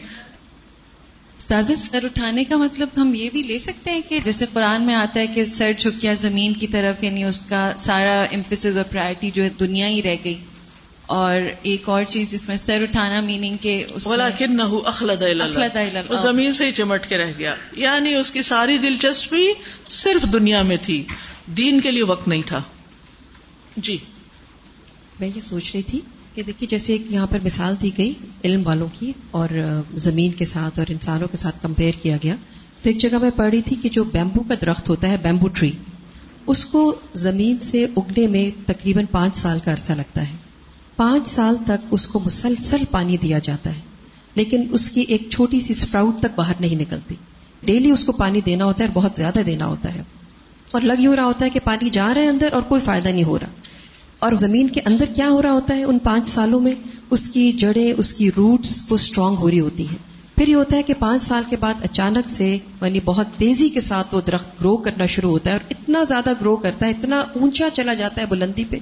استاذ 1.39 1.71
سر 1.79 2.05
اٹھانے 2.05 2.45
کا 2.45 2.57
مطلب 2.57 2.89
ہم 2.97 3.15
یہ 3.15 3.31
بھی 3.33 3.43
لے 3.43 3.59
سکتے 3.59 3.91
ہیں 3.91 4.01
کہ 4.09 4.21
جیسے 4.25 4.47
قرآن 4.53 4.83
میں 4.83 4.95
آتا 4.95 5.21
ہے 5.21 5.27
کہ 5.27 5.45
سر 5.45 5.73
جھک 5.79 6.03
گیا 6.03 6.15
زمین 6.15 6.53
کی 6.53 6.67
طرف 6.67 7.05
یعنی 7.05 7.25
اس 7.25 7.41
کا 7.41 7.73
سارا 7.77 8.25
امفسز 8.33 8.77
اور 8.77 8.85
پرائرٹی 8.93 9.31
جو 9.35 9.43
ہے 9.43 9.49
دنیا 9.61 9.89
ہی 9.89 10.03
رہ 10.03 10.17
گئی۔ 10.25 10.39
اور 11.09 11.41
ایک 11.63 11.89
اور 11.89 12.05
چیز 12.05 12.31
جس 12.33 12.49
میں 12.49 12.57
سر 12.57 12.83
اٹھانا 12.83 13.21
میننگ 13.21 13.57
کے 13.57 13.87
زمین 16.23 16.53
سے 16.53 16.67
ہی 16.67 16.73
چمٹ 16.73 17.07
کے 17.07 17.19
رہ 17.19 17.33
گیا۔ 17.39 17.55
یعنی 17.77 18.15
اس 18.15 18.31
کی 18.31 18.43
ساری 18.43 18.79
دلچسپی 18.79 19.47
صرف 19.89 20.33
دنیا 20.33 20.63
میں 20.63 20.77
تھی۔ 20.83 21.05
دین 21.57 21.81
کے 21.81 21.91
لیے 21.91 22.03
وقت 22.03 22.29
نہیں 22.29 22.43
تھا۔ 22.47 22.63
جی۔ 23.77 23.99
میں 25.21 25.29
یہ 25.37 25.41
سوچ 25.41 25.75
رہی 25.75 25.83
تھی 25.83 26.01
کہ 26.35 26.43
دیکھیے 26.43 26.69
جیسے 26.69 26.93
ایک 26.93 27.03
یہاں 27.11 27.27
پر 27.27 27.39
مثال 27.45 27.75
دی 27.83 27.91
گئی 27.99 28.13
علم 28.45 28.67
والوں 28.67 28.89
کی 28.99 29.13
اور 29.31 29.49
زمین 29.95 30.33
کے 30.33 30.45
ساتھ 30.45 30.79
اور 30.79 30.91
انسانوں 30.91 31.29
کے 31.29 31.37
ساتھ 31.37 31.63
کمپیئر 31.63 31.93
کیا 32.03 32.17
گیا۔ 32.23 32.37
تو 32.83 32.91
ایک 32.91 32.99
جگہ 32.99 33.19
میں 33.19 33.31
پڑھ 33.37 33.51
رہی 33.51 33.63
تھی 33.63 33.77
کہ 33.83 33.89
جو 33.89 34.05
بیمبو 34.05 34.43
کا 34.43 34.55
درخت 34.61 34.89
ہوتا 34.89 35.09
ہے 35.09 35.17
بیمبو 35.23 35.49
ٹری 35.49 35.71
اس 36.47 36.65
کو 36.65 36.95
زمین 37.15 37.57
سے 37.61 37.85
اگنے 37.85 38.27
میں 38.27 38.69
تقریباً 38.69 39.05
پانچ 39.11 39.37
سال 39.37 39.59
کا 39.65 39.73
عرصہ 39.73 39.93
لگتا 39.93 40.31
ہے۔ 40.31 40.48
پانچ 40.99 41.29
سال 41.29 41.57
تک 41.65 41.87
اس 41.91 42.09
کو 42.09 42.21
مسلسل 42.25 42.85
پانی 42.91 43.17
دیا 43.17 43.39
جاتا 43.39 43.75
ہے۔ 43.75 43.81
لیکن 44.35 44.67
اس 44.71 44.91
کی 44.91 45.01
ایک 45.01 45.31
چھوٹی 45.31 45.61
سی 45.61 45.73
اسپراؤٹ 45.73 46.21
تک 46.21 46.27
باہر 46.37 46.53
نہیں 46.61 46.75
نکلتی۔ 46.75 47.15
ڈیلی 47.65 47.91
اس 47.91 48.05
کو 48.05 48.13
پانی 48.13 48.41
دینا 48.41 48.65
ہوتا 48.65 48.85
ہے 48.85 48.89
اور 48.89 49.03
بہت 49.03 49.11
زیادہ 49.17 49.39
دینا 49.47 49.67
ہوتا 49.67 49.95
ہے۔ 49.95 50.03
اور 50.73 50.81
لگ 50.81 51.07
ہو 51.07 51.17
رہا 51.17 51.25
ہوتا 51.25 51.45
ہے 51.45 51.51
کہ 51.51 51.61
پانی 51.65 51.91
جا 51.91 52.15
رہا 52.15 52.23
ہے 52.23 52.27
اندر 52.27 52.49
اور 52.53 52.63
کوئی 52.63 52.81
فائدہ 52.85 53.09
نہیں 53.09 53.25
ہو 53.25 53.39
رہا۔ 53.39 53.47
اور 54.19 54.33
زمین 54.33 54.69
کے 54.69 54.81
اندر 54.85 55.05
کیا 55.05 55.29
ہو 55.29 55.43
رہا 55.43 55.53
ہوتا 55.53 55.77
ہے؟ 55.77 55.85
ان 55.85 55.99
پانچ 55.99 56.29
سالوں 56.29 56.61
میں 56.61 56.75
اس 57.11 57.29
کی 57.29 57.53
جڑیں، 57.53 57.93
اس 57.97 58.15
کی 58.15 58.31
روٹس 58.37 58.81
وہ 58.91 58.95
اسٹرانگ 58.95 59.37
ہو 59.37 59.51
رہی 59.51 59.61
ہوتی 59.61 59.89
ہیں۔ 59.89 59.97
پھر 60.39 60.49
یہ 60.49 60.55
ہوتا 60.55 60.77
ہے 60.77 60.83
کہ 60.83 60.95
پانچ 60.99 61.23
سال 61.23 61.43
کے 61.51 61.57
بعد 61.57 61.75
اچانک 61.83 62.31
سے 62.31 62.59
یعنی 62.83 63.01
بہت 63.05 63.27
تیزی 63.37 63.69
کے 63.69 63.81
ساتھ 63.81 64.15
وہ 64.15 64.21
درخت 64.27 64.61
گرو 64.61 64.77
کرنا 64.77 65.07
شروع 65.07 65.31
ہوتا 65.31 65.51
ہے 65.51 65.55
اور 65.55 65.67
اتنا 65.71 66.05
زیادہ 66.05 66.33
گرو 66.41 66.57
کرتا 66.57 66.87
ہے، 66.87 66.91
اتنا 66.91 67.21
اونچا 67.21 67.69
چلا 67.73 67.95
جاتا 67.95 68.21
ہے 68.21 68.27
بلندی 68.27 68.65
پہ 68.71 68.77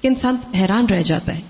کہ 0.00 0.08
انسان 0.08 0.36
حیران 0.54 0.86
رہ 0.86 1.02
جاتا 1.02 1.34
ہے۔ 1.34 1.40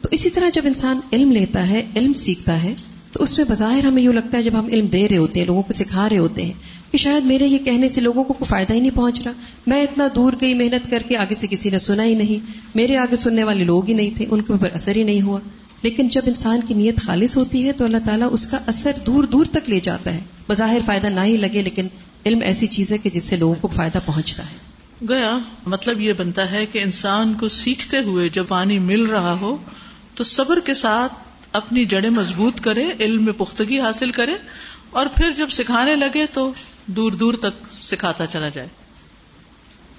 تو 0.00 0.08
اسی 0.12 0.30
طرح 0.30 0.48
جب 0.52 0.62
انسان 0.64 1.00
علم 1.12 1.32
لیتا 1.32 1.68
ہے، 1.68 1.86
علم 1.96 2.12
سیکھتا 2.12 2.62
ہے، 2.62 2.74
تو 3.12 3.22
اس 3.22 3.38
میں 3.38 3.46
بظاہر 3.48 3.84
ہمیں 3.84 4.02
یوں 4.02 4.12
لگتا 4.12 4.38
ہے 4.38 4.42
جب 4.42 4.58
ہم 4.58 4.66
علم 4.66 4.86
دے 4.86 5.08
رہے 5.08 5.16
ہوتے 5.16 5.40
ہیں، 5.40 5.46
لوگوں 5.46 5.62
کو 5.62 5.72
سکھا 5.72 6.08
رہے 6.08 6.18
ہوتے 6.18 6.42
ہیں، 6.42 6.52
کہ 6.90 6.98
شاید 6.98 7.24
میرے 7.24 7.46
یہ 7.46 7.58
کہنے 7.58 7.88
سے 7.88 8.00
لوگوں 8.00 8.24
کو 8.24 8.32
کوئی 8.32 8.48
فائدہ 8.48 8.72
ہی 8.72 8.80
نہیں 8.80 8.96
پہنچ 8.96 9.20
رہا۔ 9.20 9.32
میں 9.66 9.82
اتنا 9.82 10.08
دور 10.14 10.32
گئی 10.40 10.54
محنت 10.54 10.90
کر 10.90 11.02
کے 11.08 11.16
آگے 11.16 11.34
سے 11.40 11.46
کسی 11.46 11.70
نے 11.70 11.78
سنا 11.78 12.04
ہی 12.04 12.14
نہیں۔ 12.14 12.50
میرے 12.74 12.96
آگے 12.96 13.16
سننے 13.16 13.44
والے 13.44 13.64
لوگ 13.64 13.86
ہی 13.86 13.94
نہیں 13.94 14.10
تھے، 14.16 14.26
ان 14.30 14.42
کے 14.42 14.52
اوپر 14.52 14.68
اثر 14.72 14.96
ہی 14.96 15.02
نہیں 15.02 15.20
ہوا۔ 15.20 15.40
لیکن 15.82 16.08
جب 16.08 16.22
انسان 16.26 16.60
کی 16.68 16.74
نیت 16.74 17.00
خالص 17.00 17.36
ہوتی 17.36 17.66
ہے 17.66 17.72
تو 17.72 17.84
اللہ 17.84 17.96
تعالیٰ 18.04 18.28
اس 18.32 18.46
کا 18.46 18.58
اثر 18.66 18.90
دور 19.06 19.24
دور 19.24 19.44
تک 19.44 19.70
لے 19.70 19.80
جاتا 19.80 20.14
ہے۔ 20.14 20.20
بظاہر 20.48 20.78
فائدہ 20.86 21.06
نہ 21.06 21.20
ہی 21.20 21.36
لگے، 21.36 21.62
لیکن 21.62 21.86
علم 22.26 22.40
ایسی 22.40 22.66
چیز 22.66 22.92
ہے 22.92 22.98
کہ 22.98 23.10
جس 23.10 23.24
سے 23.24 23.36
لوگوں 23.36 23.54
کو 23.60 23.68
فائدہ 23.68 23.98
پہنچتا 24.06 24.42
ہے۔ 24.42 24.68
گیا 25.08 25.38
مطلب 25.66 26.00
یہ 26.00 26.12
بنتا 26.12 26.50
ہے 26.50 26.66
کہ 26.66 26.78
انسان 26.78 27.34
کو 27.34 27.48
سیکھتے 27.48 27.98
ہوئے 27.98 28.28
جب 28.28 28.44
پانی 28.48 28.78
مل 28.78 29.02
رہا 29.02 29.32
ہو 29.40 29.56
تو 30.18 30.24
صبر 30.24 30.60
کے 30.60 30.74
ساتھ 30.74 31.12
اپنی 31.52 31.84
جڑیں 31.84 32.10
مضبوط 32.10 32.60
کرے، 32.60 32.84
علم 33.00 33.24
میں 33.24 33.32
پختگی 33.32 33.80
حاصل 33.80 34.10
کرے، 34.10 34.34
اور 34.90 35.06
پھر 35.06 35.30
جب 35.30 35.48
سکھانے 35.50 35.96
لگے 35.96 36.26
تو 36.26 36.52
دور 36.86 37.12
دور 37.12 37.34
تک 37.34 37.66
سکھاتا 37.82 38.26
چلا 38.26 38.48
جائے۔ 38.48 38.68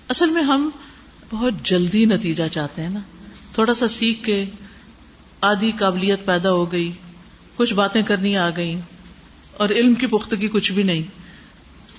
اصل 0.08 0.30
میں 0.30 0.42
ہم 0.42 0.70
بہت 1.30 1.54
جلدی 1.64 2.06
نتیجہ 2.06 2.48
چاہتے 2.48 2.82
ہیں 2.82 2.90
نا۔ 2.90 3.00
تھوڑا 3.54 3.74
سا 3.74 3.88
سیکھ 3.88 4.24
کے 4.24 4.46
آدھی 5.42 5.72
قابلیت 5.80 6.26
پیدا 6.26 6.52
ہو 6.52 6.72
گئی، 6.72 6.92
کچھ 7.56 7.74
باتیں 7.74 8.02
کرنی 8.02 8.38
آ 8.38 8.50
گئی 8.50 8.80
اور 9.58 9.70
علم 9.70 9.94
کی 9.96 10.08
پختگی 10.08 10.48
کچھ 10.48 10.72
بھی 10.72 10.84
نہیں۔ 10.84 11.04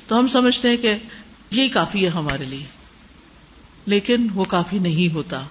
تو 0.09 0.18
ہم 0.18 0.28
سمجھتے 0.28 0.68
ہیں 0.68 0.76
کہ 0.76 0.94
یہی 1.50 1.68
کافی 1.68 2.04
ہے 2.04 2.09
ہمارے 2.09 2.44
لیے، 2.44 2.66
لیکن 3.87 4.26
وہ 4.35 4.44
کافی 4.44 4.78
نہیں 4.78 5.14
ہوتا۔ 5.14 5.42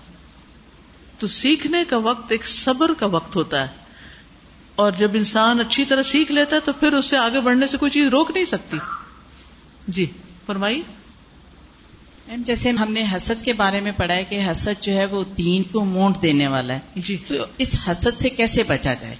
تو 1.20 1.28
سیکھنے 1.28 1.84
کا 1.90 1.98
وقت 1.98 2.32
ایک 2.32 2.46
صبر 2.46 2.94
کا 2.94 3.06
وقت 3.06 3.36
ہوتا 3.36 3.62
ہے۔ 3.62 3.68
اور 4.76 4.92
جب 4.92 5.12
انسان 5.14 5.60
اچھی 5.60 5.86
طرح 5.86 6.04
سیکھ 6.04 6.32
لیتا 6.32 6.56
ہے 6.56 6.62
تو 6.62 6.74
پھر 6.74 6.94
اس 6.94 7.06
سے 7.06 7.18
آگے 7.18 7.40
بڑھنے 7.40 7.68
سے 7.68 7.78
کوئی 7.78 7.92
چیز 7.92 8.08
روک 8.08 8.32
نہیں 8.32 8.46
سکتی۔ 8.46 8.78
جی 9.88 10.06
فرمائی 10.46 10.82
جیسے 12.38 12.70
ہم 12.70 12.92
نے 12.92 13.04
حسد 13.16 13.46
کے 13.46 13.54
بارے 13.54 13.82
میں 13.82 13.92
پڑھا 13.92 14.16
ہے 14.16 14.24
کہ 14.24 14.40
حسد 14.52 14.84
جو 14.84 14.94
ہے 14.94 15.06
وہ 15.06 15.24
دین 15.38 15.64
کو 15.64 15.86
مونٹ 15.86 16.22
دینے 16.22 16.48
والا 16.48 16.74
ہے۔ 16.74 16.80
جی۔ 16.96 17.18
تو 17.28 17.36
اس 17.58 17.78
حسد 17.92 18.22
سے 18.22 18.30
کیسے 18.30 18.64
بچا 18.64 18.94
جائے؟ 18.94 19.16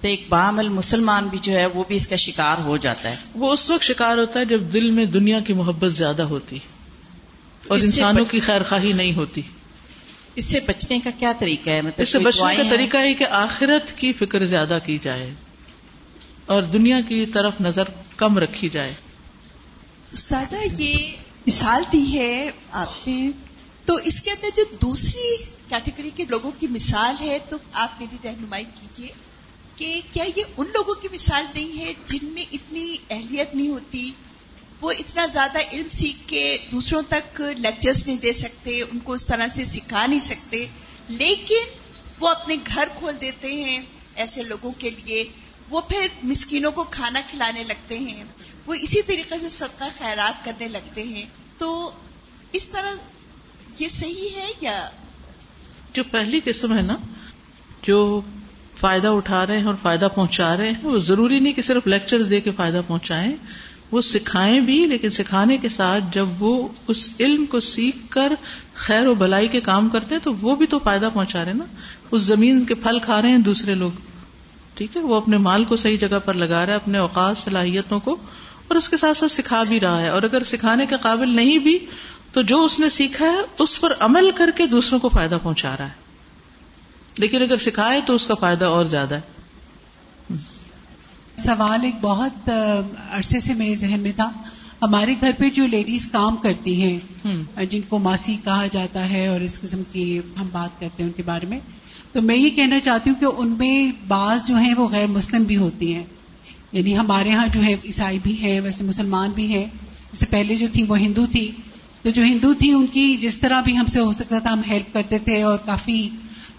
ایک 0.00 0.26
بامل 0.28 0.68
مسلمان 0.68 1.28
بھی 1.28 1.38
جو 1.42 1.52
ہے 1.52 1.66
وہ 1.66 1.84
بھی 1.88 1.96
اس 1.96 2.08
کا 2.08 2.16
شکار 2.16 2.56
ہو 2.64 2.76
جاتا 2.76 3.10
ہے۔ 3.10 3.16
وہ 3.34 3.52
اس 3.52 3.70
وقت 3.70 3.82
شکار 3.82 4.18
ہوتا 4.18 4.40
ہے 4.40 4.44
جب 4.44 4.60
دل 4.72 4.90
میں 4.90 5.04
دنیا 5.04 5.40
کی 5.40 5.52
محبت 5.52 5.92
زیادہ 5.92 6.22
ہوتی 6.22 6.58
اور 7.68 7.78
انسانوں 7.82 8.24
کی 8.24 8.40
خیر 8.40 8.62
خواہی 8.62 8.92
نہیں 8.92 9.14
ہوتی۔ 9.14 9.42
اس 10.34 10.44
سے 10.44 10.60
بچنے 10.60 10.98
کا 11.04 11.10
کیا 11.18 11.32
طریقہ 11.38 11.70
ہے؟ 11.70 11.80
مطلب 11.80 12.02
اس 12.02 12.08
سے 12.08 12.18
بچنے 12.18 12.56
کا 12.56 12.62
طریقہ 12.70 12.96
ہے 12.96 13.14
کہ 13.14 13.26
آخرت 13.30 13.98
کی 13.98 14.12
فکر 14.12 14.46
زیادہ 14.46 14.78
کی 14.86 14.98
جائے 15.02 15.34
اور 16.46 16.62
دنیا 16.62 17.00
کی 17.08 17.26
طرف 17.26 17.52
نظر 17.60 17.82
کم 18.16 18.38
رکھی 18.38 18.68
جائے۔ 18.68 18.94
استاد 20.12 20.54
یہ 20.78 21.12
مثال 21.46 21.82
دی 21.92 22.18
ہے 22.18 22.50
آپ 22.70 23.08
نے۔ 23.08 23.30
تو 23.84 23.96
اس 24.04 24.20
کے 24.22 24.30
اندر 24.30 24.48
جو 24.56 24.64
دوسری 24.82 25.44
کیٹیگری 25.68 26.10
کے 26.16 26.24
لوگوں 26.28 26.50
کی 26.60 26.66
مثال 26.66 27.14
ہے 27.20 27.38
تو 27.48 27.56
آپ 27.72 28.00
میری 28.00 28.16
رہنمائی 28.24 28.64
کیجیے 28.64 29.08
کہ 29.76 30.00
کیا 30.12 30.24
یہ 30.36 30.42
ان 30.56 30.66
لوگوں 30.74 30.94
کی 30.94 31.08
مثال 31.12 31.44
نہیں 31.54 31.78
ہے 31.78 31.92
جن 32.06 32.26
میں 32.26 32.44
اتنی 32.52 32.96
اہلیت 33.10 33.54
نہیں 33.54 33.68
ہوتی 33.68 34.10
وہ 34.84 34.92
اتنا 34.92 35.26
زیادہ 35.26 35.58
علم 35.72 35.88
سیکھ 35.88 36.28
کے 36.28 36.58
دوسروں 36.72 37.02
تک 37.08 37.40
لیکچرز 37.58 38.06
نہیں 38.06 38.18
دے 38.18 38.32
سکتے، 38.32 38.82
ان 38.82 38.98
کو 38.98 39.12
اس 39.12 39.26
طرح 39.26 39.46
سے 39.48 39.64
سکھا 39.64 40.06
نہیں 40.06 40.20
سکتے۔ 40.20 40.66
لیکن 41.08 41.78
وہ 42.20 42.28
اپنے 42.28 42.56
گھر 42.74 42.88
کھول 42.98 43.14
دیتے 43.20 43.54
ہیں 43.54 43.82
ایسے 44.14 44.42
لوگوں 44.42 44.72
کے 44.78 44.90
لیے۔ 44.90 45.24
وہ 45.70 45.80
پھر 45.80 46.08
مسکینوں 46.22 46.72
کو 46.72 46.84
کھانا 46.84 47.20
کھلانے 47.30 47.64
لگتے 47.64 47.98
ہیں۔ 47.98 48.24
وہ 48.66 48.74
اسی 48.74 49.02
طریقے 49.02 49.34
سے 49.40 49.48
صدقہ 49.48 49.84
خیرات 49.98 50.44
کرنے 50.44 50.68
لگتے 50.68 51.02
ہیں۔ 51.02 51.24
تو 51.58 51.90
اس 52.52 52.68
طرح 52.68 52.92
یہ 53.78 53.88
صحیح 53.88 54.28
ہے 54.36 54.48
یا؟ 54.60 54.90
جو 55.92 56.04
پہلی 56.04 56.40
قسم 56.44 56.76
ہے 56.76 56.82
نا، 56.82 56.96
جو 57.82 58.20
فائدہ 58.76 59.08
اٹھا 59.08 59.46
رہے 59.46 59.58
ہیں 59.58 59.66
اور 59.66 59.74
فائدہ 59.82 60.08
پہنچا 60.14 60.56
رہے 60.56 60.66
ہیں، 60.66 60.78
وہ 60.82 60.98
ضروری 60.98 61.38
نہیں 61.38 61.52
کہ 61.52 61.62
صرف 61.62 61.86
لیکچر 61.86 62.22
دے 62.22 62.40
کے 62.40 62.50
فائدہ 62.52 62.80
پہنچائیں۔ 62.86 63.32
وہ 63.90 64.00
سکھائیں 64.00 64.60
بھی، 64.60 64.86
لیکن 64.86 65.10
سکھانے 65.10 65.56
کے 65.56 65.68
ساتھ 65.68 66.04
جب 66.12 66.26
وہ 66.38 66.68
اس 66.88 67.10
علم 67.20 67.46
کو 67.46 67.60
سیکھ 67.60 67.96
کر 68.08 68.32
خیر 68.74 69.06
و 69.06 69.14
بلائی 69.14 69.48
کے 69.48 69.60
کام 69.60 69.88
کرتے 69.88 70.14
ہیں 70.14 70.22
تو 70.22 70.34
وہ 70.34 70.56
بھی 70.56 70.66
تو 70.66 70.78
فائدہ 70.78 71.08
پہنچا 71.14 71.44
رہے 71.44 71.52
ہیں 71.52 71.58
نا۔ 71.58 71.64
اس 72.10 72.22
زمین 72.22 72.64
کے 72.64 72.74
پھل 72.74 72.98
کھا 72.98 73.22
رہے 73.22 73.28
ہیں 73.28 73.38
دوسرے 73.38 73.74
لوگ۔ 73.74 73.90
ٹھیک 74.74 74.96
ہے، 74.96 75.02
وہ 75.02 75.14
اپنے 75.14 75.38
مال 75.38 75.64
کو 75.64 75.76
صحیح 75.76 75.98
جگہ 75.98 76.18
پر 76.24 76.34
لگا 76.34 76.66
رہا 76.66 76.72
ہے، 76.72 76.76
اپنے 76.76 76.98
اوقات، 76.98 77.38
صلاحیتوں 77.38 78.00
کو، 78.00 78.16
اور 78.68 78.76
اس 78.76 78.88
کے 78.88 78.96
ساتھ 78.96 79.18
ساتھ 79.18 79.32
سکھا 79.32 79.62
بھی 79.62 79.80
رہا 79.80 80.00
ہے۔ 80.00 80.08
اور 80.08 80.22
اگر 80.22 80.44
سکھانے 80.44 80.86
کے 80.86 80.94
قابل 81.00 81.28
نہیں 81.28 81.58
بھی، 81.58 81.78
تو 82.32 82.42
جو 82.42 82.64
اس 82.64 82.78
نے 82.78 82.88
سیکھا 82.88 83.26
ہے، 83.26 83.38
اس 83.58 83.80
پر 83.80 83.92
عمل 84.00 84.30
کر 84.34 84.50
کے 84.54 84.66
دوسروں 84.66 85.00
کو 85.00 85.08
فائدہ 85.08 85.38
پہنچا 85.42 85.76
رہا 85.78 85.86
ہے۔ 85.86 86.04
لیکن 87.18 87.42
اگر 87.42 87.56
سکھائے 87.56 88.00
تو 88.06 88.14
اس 88.14 88.26
کا 88.26 88.34
فائدہ 88.34 88.64
اور 88.64 88.84
زیادہ 88.84 89.14
ہے۔ 89.14 89.33
سوال 91.38 91.84
ایک 91.84 91.94
بہت 92.00 92.50
عرصے 93.10 93.40
سے 93.40 93.54
میرے 93.54 93.76
ذہن 93.76 94.00
میں 94.00 94.12
تھا۔ 94.16 94.30
ہمارے 94.82 95.14
گھر 95.20 95.30
پہ 95.38 95.50
جو 95.50 95.66
لیڈیز 95.66 96.08
کام 96.12 96.36
کرتی 96.36 96.82
ہیں 96.82 96.98
جن 97.70 97.80
کو 97.88 97.98
ماسی 97.98 98.36
کہا 98.44 98.66
جاتا 98.66 99.10
ہے 99.10 99.26
اور 99.26 99.40
اس 99.40 99.60
قسم 99.60 99.82
کی 99.92 100.18
ہم 100.18 100.48
بات 100.52 100.80
کرتے 100.80 101.02
ہیں 101.02 101.10
ان 101.10 101.16
کے 101.16 101.22
بارے 101.22 101.46
میں 101.46 101.58
تو 102.12 102.22
میں 102.22 102.36
یہ 102.36 102.50
کہنا 102.50 102.80
چاہتی 102.80 103.10
ہوں 103.10 103.20
کہ 103.20 103.26
ان 103.36 103.54
میں 103.58 103.92
بعض 104.08 104.46
جو 104.46 104.56
ہیں 104.56 104.74
وہ 104.76 104.88
غیر 104.88 105.06
مسلم 105.06 105.42
بھی 105.42 105.56
ہوتی 105.56 105.94
ہیں۔ 105.94 106.04
یعنی 106.72 106.98
ہمارے 106.98 107.30
ہاں 107.30 107.46
جو 107.52 107.62
ہے 107.62 107.74
عیسائی 107.84 108.18
بھی 108.22 108.38
ہیں 108.38 108.60
ویسے 108.60 108.84
مسلمان 108.84 109.30
بھی 109.30 109.46
ہیں۔ 109.46 109.64
اس 110.12 110.18
سے 110.18 110.26
پہلے 110.30 110.56
جو 110.56 110.66
تھی 110.72 110.82
وہ 110.82 110.98
ہندو 110.98 111.26
تھی۔ 111.26 111.50
تو 112.02 112.10
جو 112.10 112.22
ہندو 112.22 112.54
تھی 112.54 112.70
ان 112.70 112.86
کی 112.86 113.16
جس 113.16 113.38
طرح 113.38 113.60
بھی 113.60 113.78
ہم 113.78 113.86
سے 113.86 114.00
ہو 114.00 114.12
سکتا 114.12 114.38
تھا 114.38 114.52
ہم 114.52 114.60
ہیلپ 114.70 114.94
کرتے 114.94 115.18
تھے 115.18 115.42
اور 115.42 115.58
کافی 115.58 116.08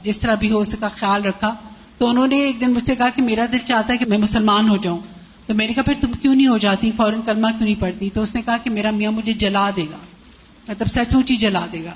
جس 0.01 0.17
طرح 0.17 0.35
بھی 0.35 0.51
ہو 0.51 0.63
سکا 0.63 0.87
خیال 0.87 1.25
رکھا۔ 1.25 1.55
تو 1.97 2.07
انہوں 2.07 2.27
نے 2.27 2.39
ایک 2.39 2.61
دن 2.61 2.71
مجھ 2.71 2.87
سے 2.87 2.95
کہا 2.95 3.09
کہ 3.09 3.21
میرا 3.21 3.45
دل 3.51 3.57
چاہتا 3.57 3.93
ہے 3.93 3.97
کہ 3.97 4.05
میں 4.05 4.17
مسلمان 4.17 4.69
ہو 4.69 4.77
جاؤں۔ 4.77 4.99
تو 5.47 5.53
میں 5.53 5.67
نے 5.67 5.73
کہا، 5.73 5.83
پھر 5.83 5.93
تم 6.01 6.11
کیوں 6.21 6.35
نہیں 6.35 6.47
ہو 6.47 6.57
جاتی؟ 6.57 6.91
فوراً 6.97 7.21
کلمہ 7.21 7.47
کیوں 7.47 7.63
نہیں 7.63 7.75
پڑتی 7.79 8.09
تو 8.09 8.21
اس 8.21 8.35
نے 8.35 8.41
کہا 8.41 8.57
کہ 8.57 8.69
میرا 8.69 8.91
میاں 8.91 9.11
مجھے 9.11 9.33
جلا 9.33 9.69
دے 9.75 9.85
گا۔ 9.91 9.97
مطلب 10.67 10.87
سچ 10.87 11.31
ہی 11.31 11.35
جلا 11.35 11.65
دے 11.73 11.83
گا۔ 11.83 11.91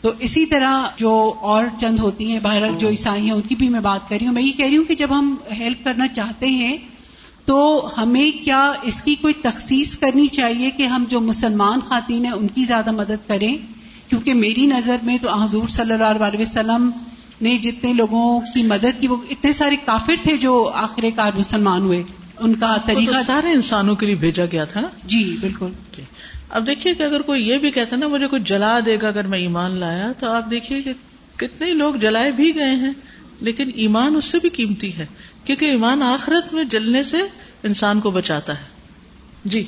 تو 0.00 0.12
اسی 0.18 0.46
طرح 0.46 0.82
جو 0.96 1.34
اور 1.40 1.64
چند 1.80 1.98
ہوتی 1.98 2.32
ہیں 2.32 2.40
باہر 2.42 2.72
جو 2.78 2.88
عیسائی 2.88 3.22
ہیں، 3.22 3.30
ان 3.30 3.40
کی 3.40 3.54
بھی 3.54 3.68
میں 3.68 3.80
بات 3.80 4.08
کر 4.08 4.16
رہی 4.20 4.26
ہوں۔ 4.26 4.34
میں 4.34 4.42
یہ 4.42 4.52
کہہ 4.56 4.66
رہی 4.66 4.76
ہوں 4.76 4.84
کہ 4.84 4.94
جب 4.94 5.08
ہم 5.10 5.34
ہیلپ 5.58 5.84
کرنا 5.84 6.08
چاہتے 6.08 6.48
ہیں، 6.48 6.76
تو 7.44 7.88
ہمیں 7.98 8.44
کیا 8.44 8.72
اس 8.82 9.02
کی 9.02 9.14
کوئی 9.14 9.34
تخصیص 9.34 9.98
کرنی 9.98 10.26
چاہیے 10.26 10.70
کہ 10.70 10.82
ہم 10.82 11.04
جو 11.08 11.20
مسلمان 11.20 11.80
خواتین 11.80 12.24
ہیں، 12.24 12.32
ان 12.32 12.48
کی 12.48 12.64
زیادہ 12.64 12.92
مدد 12.92 13.28
کریں؟ 13.28 13.56
کیونکہ 14.08 14.34
میری 14.34 14.66
نظر 14.66 14.96
میں 15.02 15.18
تو 15.22 15.34
حضور 15.34 15.68
صلی 15.68 15.92
اللہ 15.92 16.04
علیہ 16.04 16.40
وسلم 16.40 16.90
نے 17.42 17.58
جتنے 17.58 17.92
لوگوں 17.92 18.40
کی 18.40 18.62
مدد 18.62 19.00
کی 19.00 19.08
وہ 19.08 19.16
اتنے 19.30 19.52
سارے 19.52 19.76
کافر 19.84 20.14
تھے 20.22 20.36
جو 20.36 20.70
آخر 20.74 21.04
کار 21.16 21.32
مسلمان 21.38 21.80
ہوئے۔ 21.80 22.02
ان 22.38 22.54
کا 22.54 22.76
طریقہ 22.86 23.22
سارے 23.26 23.50
انسانوں 23.50 23.94
کے 23.94 24.06
لیے 24.06 24.14
بھیجا 24.14 24.44
گیا 24.52 24.64
تھا۔ 24.64 24.80
نا 24.80 24.88
جی 25.04 25.36
بالکل۔ 25.40 25.66
جی۔ 25.96 26.02
اب 26.48 26.66
دیکھیے 26.66 26.94
کہ 26.94 27.02
اگر 27.02 27.22
کوئی 27.22 27.48
یہ 27.48 27.58
بھی 27.58 27.70
کہتا 27.70 27.96
نا 27.96 28.08
مجھے 28.08 28.28
کوئی 28.28 28.42
جلا 28.44 28.80
دے 28.86 28.98
گا 29.02 29.08
اگر 29.08 29.26
میں 29.26 29.38
ایمان 29.38 29.70
لایا 29.76 30.12
تو 30.18 30.32
آپ 30.32 30.50
دیکھیے 30.50 30.82
کہ 30.82 30.92
کتنے 31.36 31.74
لوگ 31.74 31.94
جلائے 31.94 32.30
بھی 32.30 32.54
گئے 32.54 32.72
ہیں۔ 32.72 32.92
لیکن 33.40 33.70
ایمان 33.74 34.16
اس 34.16 34.24
سے 34.24 34.38
بھی 34.38 34.48
قیمتی 34.48 34.96
ہے 34.96 35.06
کیونکہ 35.44 35.64
ایمان 35.64 36.02
آخرت 36.02 36.54
میں 36.54 36.64
جلنے 36.64 37.02
سے 37.02 37.16
انسان 37.62 38.00
کو 38.00 38.10
بچاتا 38.10 38.58
ہے۔ 38.58 38.64
جی۔ 39.44 39.64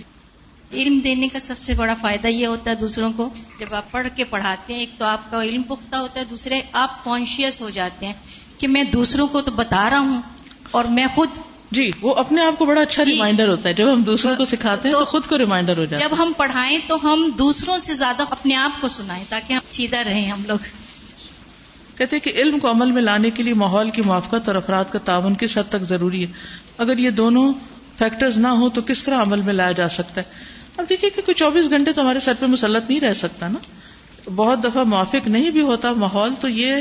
علم 0.72 0.98
دینے 1.04 1.28
کا 1.28 1.38
سب 1.40 1.58
سے 1.58 1.74
بڑا 1.74 1.94
فائدہ 2.00 2.26
یہ 2.26 2.46
ہوتا 2.46 2.70
ہے 2.70 2.74
دوسروں 2.74 3.12
کو 3.16 3.28
جب 3.58 3.74
آپ 3.74 3.90
پڑھ 3.90 4.06
کے 4.16 4.24
پڑھاتے 4.24 4.72
ہیں 4.72 4.80
ایک 4.80 4.90
تو 4.98 5.04
آپ 5.04 5.30
کا 5.30 5.42
علم 5.42 5.62
پختہ 5.62 5.96
ہوتا 5.96 6.20
ہے 6.20 6.24
دوسرے 6.24 6.60
آپ 6.72 7.04
کانشیس 7.04 7.62
ہو 7.62 7.70
جاتے 7.70 8.06
ہیں 8.06 8.12
کہ 8.58 8.68
میں 8.68 8.84
دوسروں 8.84 9.26
کو 9.26 9.40
تو 9.40 9.50
بتا 9.50 9.90
رہا 9.90 9.98
ہوں 9.98 10.22
اور 10.70 10.84
میں 10.84 11.06
خود 11.14 11.28
جی 11.70 11.90
وہ 12.00 12.14
اپنے 12.14 12.42
آپ 12.42 12.58
کو 12.58 12.64
بڑا 12.64 12.80
اچھا 12.82 13.02
جی۔ 13.02 13.12
ریمائنڈر 13.12 13.48
ہوتا 13.48 13.68
ہے۔ 13.68 13.74
جب 13.74 13.92
ہم 13.92 14.02
دوسروں 14.02 14.36
کو 14.36 14.44
سکھاتے 14.44 14.88
ہیں 14.88 14.94
تو 14.94 15.04
خود 15.04 15.26
کو 15.26 15.38
ریمائنڈر 15.38 15.78
ہو 15.78 15.84
جاتا 15.84 16.04
ہے۔ 16.04 16.08
جب 16.08 16.22
ہم 16.22 16.32
پڑھائیں 16.36 16.78
تو 16.86 17.12
ہم 17.12 17.30
دوسروں 17.38 17.78
سے 17.78 17.94
زیادہ 17.94 18.24
اپنے 18.30 18.54
آپ 18.54 18.70
کو 18.80 18.88
سنائیں 18.88 19.24
تاکہ 19.28 19.52
ہم 19.52 19.60
سیدھا 19.70 20.04
رہیں 20.04 20.30
ہم 20.30 20.42
لوگ۔ 20.46 20.58
کہتے 21.96 22.16
ہیں 22.16 22.24
کہ 22.24 22.32
علم 22.40 22.58
کو 22.58 22.70
عمل 22.70 22.90
میں 22.90 23.02
لانے 23.02 23.30
کے 23.30 23.42
لیے 23.42 23.54
ماحول 23.54 23.90
کی 23.90 24.02
موافقت 24.02 24.48
اور 24.48 24.54
افراد 24.54 24.84
کا 24.92 24.98
تعاون 24.98 25.34
کس 25.34 25.58
حد 25.58 25.68
تک 25.68 25.82
ضروری 25.82 26.22
ہے؟ 26.22 26.32
اگر 26.78 26.98
یہ 26.98 27.10
دونوں 27.10 27.52
فیکٹرز 27.98 28.38
نہ 28.38 28.48
ہو 28.48 28.68
تو 28.68 28.80
کس 28.86 29.02
طرح 29.02 29.22
عمل 29.22 29.40
میں 29.40 29.52
لایا 29.52 29.72
جا 29.72 29.88
سکتا 29.88 30.20
ہے؟ 30.20 30.49
اب 30.80 30.88
دیکھیے 30.88 31.10
کہ 31.10 31.22
کوئی 31.22 31.34
چوبیس 31.34 31.70
گھنٹے 31.70 31.92
تو 31.92 32.02
ہمارے 32.02 32.20
سر 32.20 32.32
پہ 32.40 32.46
مسلط 32.46 32.90
نہیں 32.90 33.00
رہ 33.00 33.12
سکتا 33.12 33.48
نا۔ 33.48 33.58
بہت 34.30 34.64
دفعہ 34.64 34.84
موافق 34.84 35.26
نہیں 35.26 35.50
بھی 35.50 35.60
ہوتا، 35.60 35.92
ماحول 35.92 36.34
تو 36.40 36.48
یہ 36.48 36.74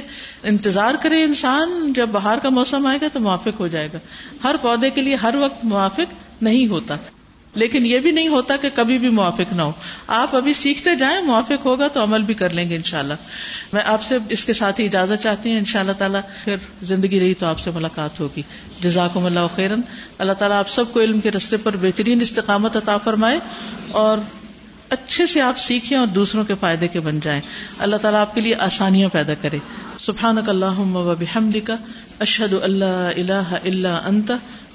انتظار 0.44 0.96
کرے 1.02 1.24
انسان، 1.24 1.94
جب 1.94 2.10
باہر 2.10 2.38
کا 2.44 2.50
موسم 2.50 2.86
آئے 2.86 3.00
گا 3.02 3.08
تو 3.14 3.20
موافق 3.20 3.60
ہو 3.60 3.68
جائے 3.68 3.90
گا۔ 3.94 3.98
ہر 4.44 4.56
پودے 4.62 4.90
کے 4.90 5.02
لیے 5.02 5.16
ہر 5.16 5.36
وقت 5.36 5.66
موافق 5.66 6.42
نہیں 6.42 6.68
ہوتا۔ 6.68 6.96
لیکن 7.56 7.86
یہ 7.86 8.00
بھی 8.00 8.12
نہیں 8.12 8.28
ہوتا 8.28 8.56
کہ 8.56 8.70
کبھی 8.76 8.98
بھی 8.98 9.10
موافق 9.10 9.54
نہ 9.54 9.62
ہو۔ 9.62 9.72
آپ 10.08 10.36
ابھی 10.36 10.54
سیکھتے 10.54 10.96
جائیں، 10.96 11.22
موافق 11.22 11.66
ہوگا 11.66 11.88
تو 11.88 12.04
عمل 12.04 12.22
بھی 12.22 12.34
کر 12.34 12.50
لیں 12.50 12.70
گے 12.70 12.76
انشاءاللہ۔ 12.76 13.14
میں 13.74 13.82
آپ 13.86 14.04
سے 14.04 14.18
اس 14.30 14.46
کے 14.46 14.54
ساتھ 14.54 14.82
ہی 14.82 14.86
اجازت 14.86 15.24
چاہتی 15.24 15.52
ہوں 15.52 15.60
ان 15.60 15.66
شاء 15.66 15.80
اللہ 15.80 15.92
تعالیٰ 15.92 16.22
پھر 16.44 16.56
زندگی 16.82 17.20
رہی 17.20 17.34
تو 17.34 17.46
آپ 17.46 17.60
سے 17.60 17.72
ملاقات 17.72 18.20
ہوگی۔ 18.20 18.42
جزاکم 18.82 19.26
اللہ 19.26 19.40
خیرن۔ 19.56 19.82
اللہ 20.18 20.34
تعالیٰ 20.34 20.60
آپ 20.60 20.70
سب 20.70 20.94
کو 20.94 21.00
علم 21.00 21.20
کے 21.20 21.32
رستے 21.32 21.58
پر 21.58 21.78
بہترین 21.78 22.22
استقامت 22.22 22.76
عطا 22.76 22.98
فرمائے 22.98 23.40
اور 23.92 24.18
اچھے 24.90 25.28
سے 25.28 25.42
آپ 25.42 25.60
سیکھیں 25.60 25.98
اور 25.98 26.08
دوسروں 26.08 26.44
کے 26.44 26.54
فائدے 26.60 26.88
کے 26.88 27.00
بن 27.00 27.20
جائیں۔ 27.20 27.42
اللہ 27.80 27.96
تعالیٰ 27.96 28.22
آپ 28.22 28.36
کے 28.36 28.42
لیے 28.42 28.56
آسانیاں 28.56 29.10
پیدا 29.10 29.34
کرے۔ 29.42 29.58
سبحان 30.00 30.38
اللہ 30.48 30.80
و 30.80 31.14
کا 31.64 31.76
اشد 32.20 32.54
اللہ 32.64 32.86
اللہ 32.86 33.56
اللہ 33.64 33.88
انت 33.88 34.32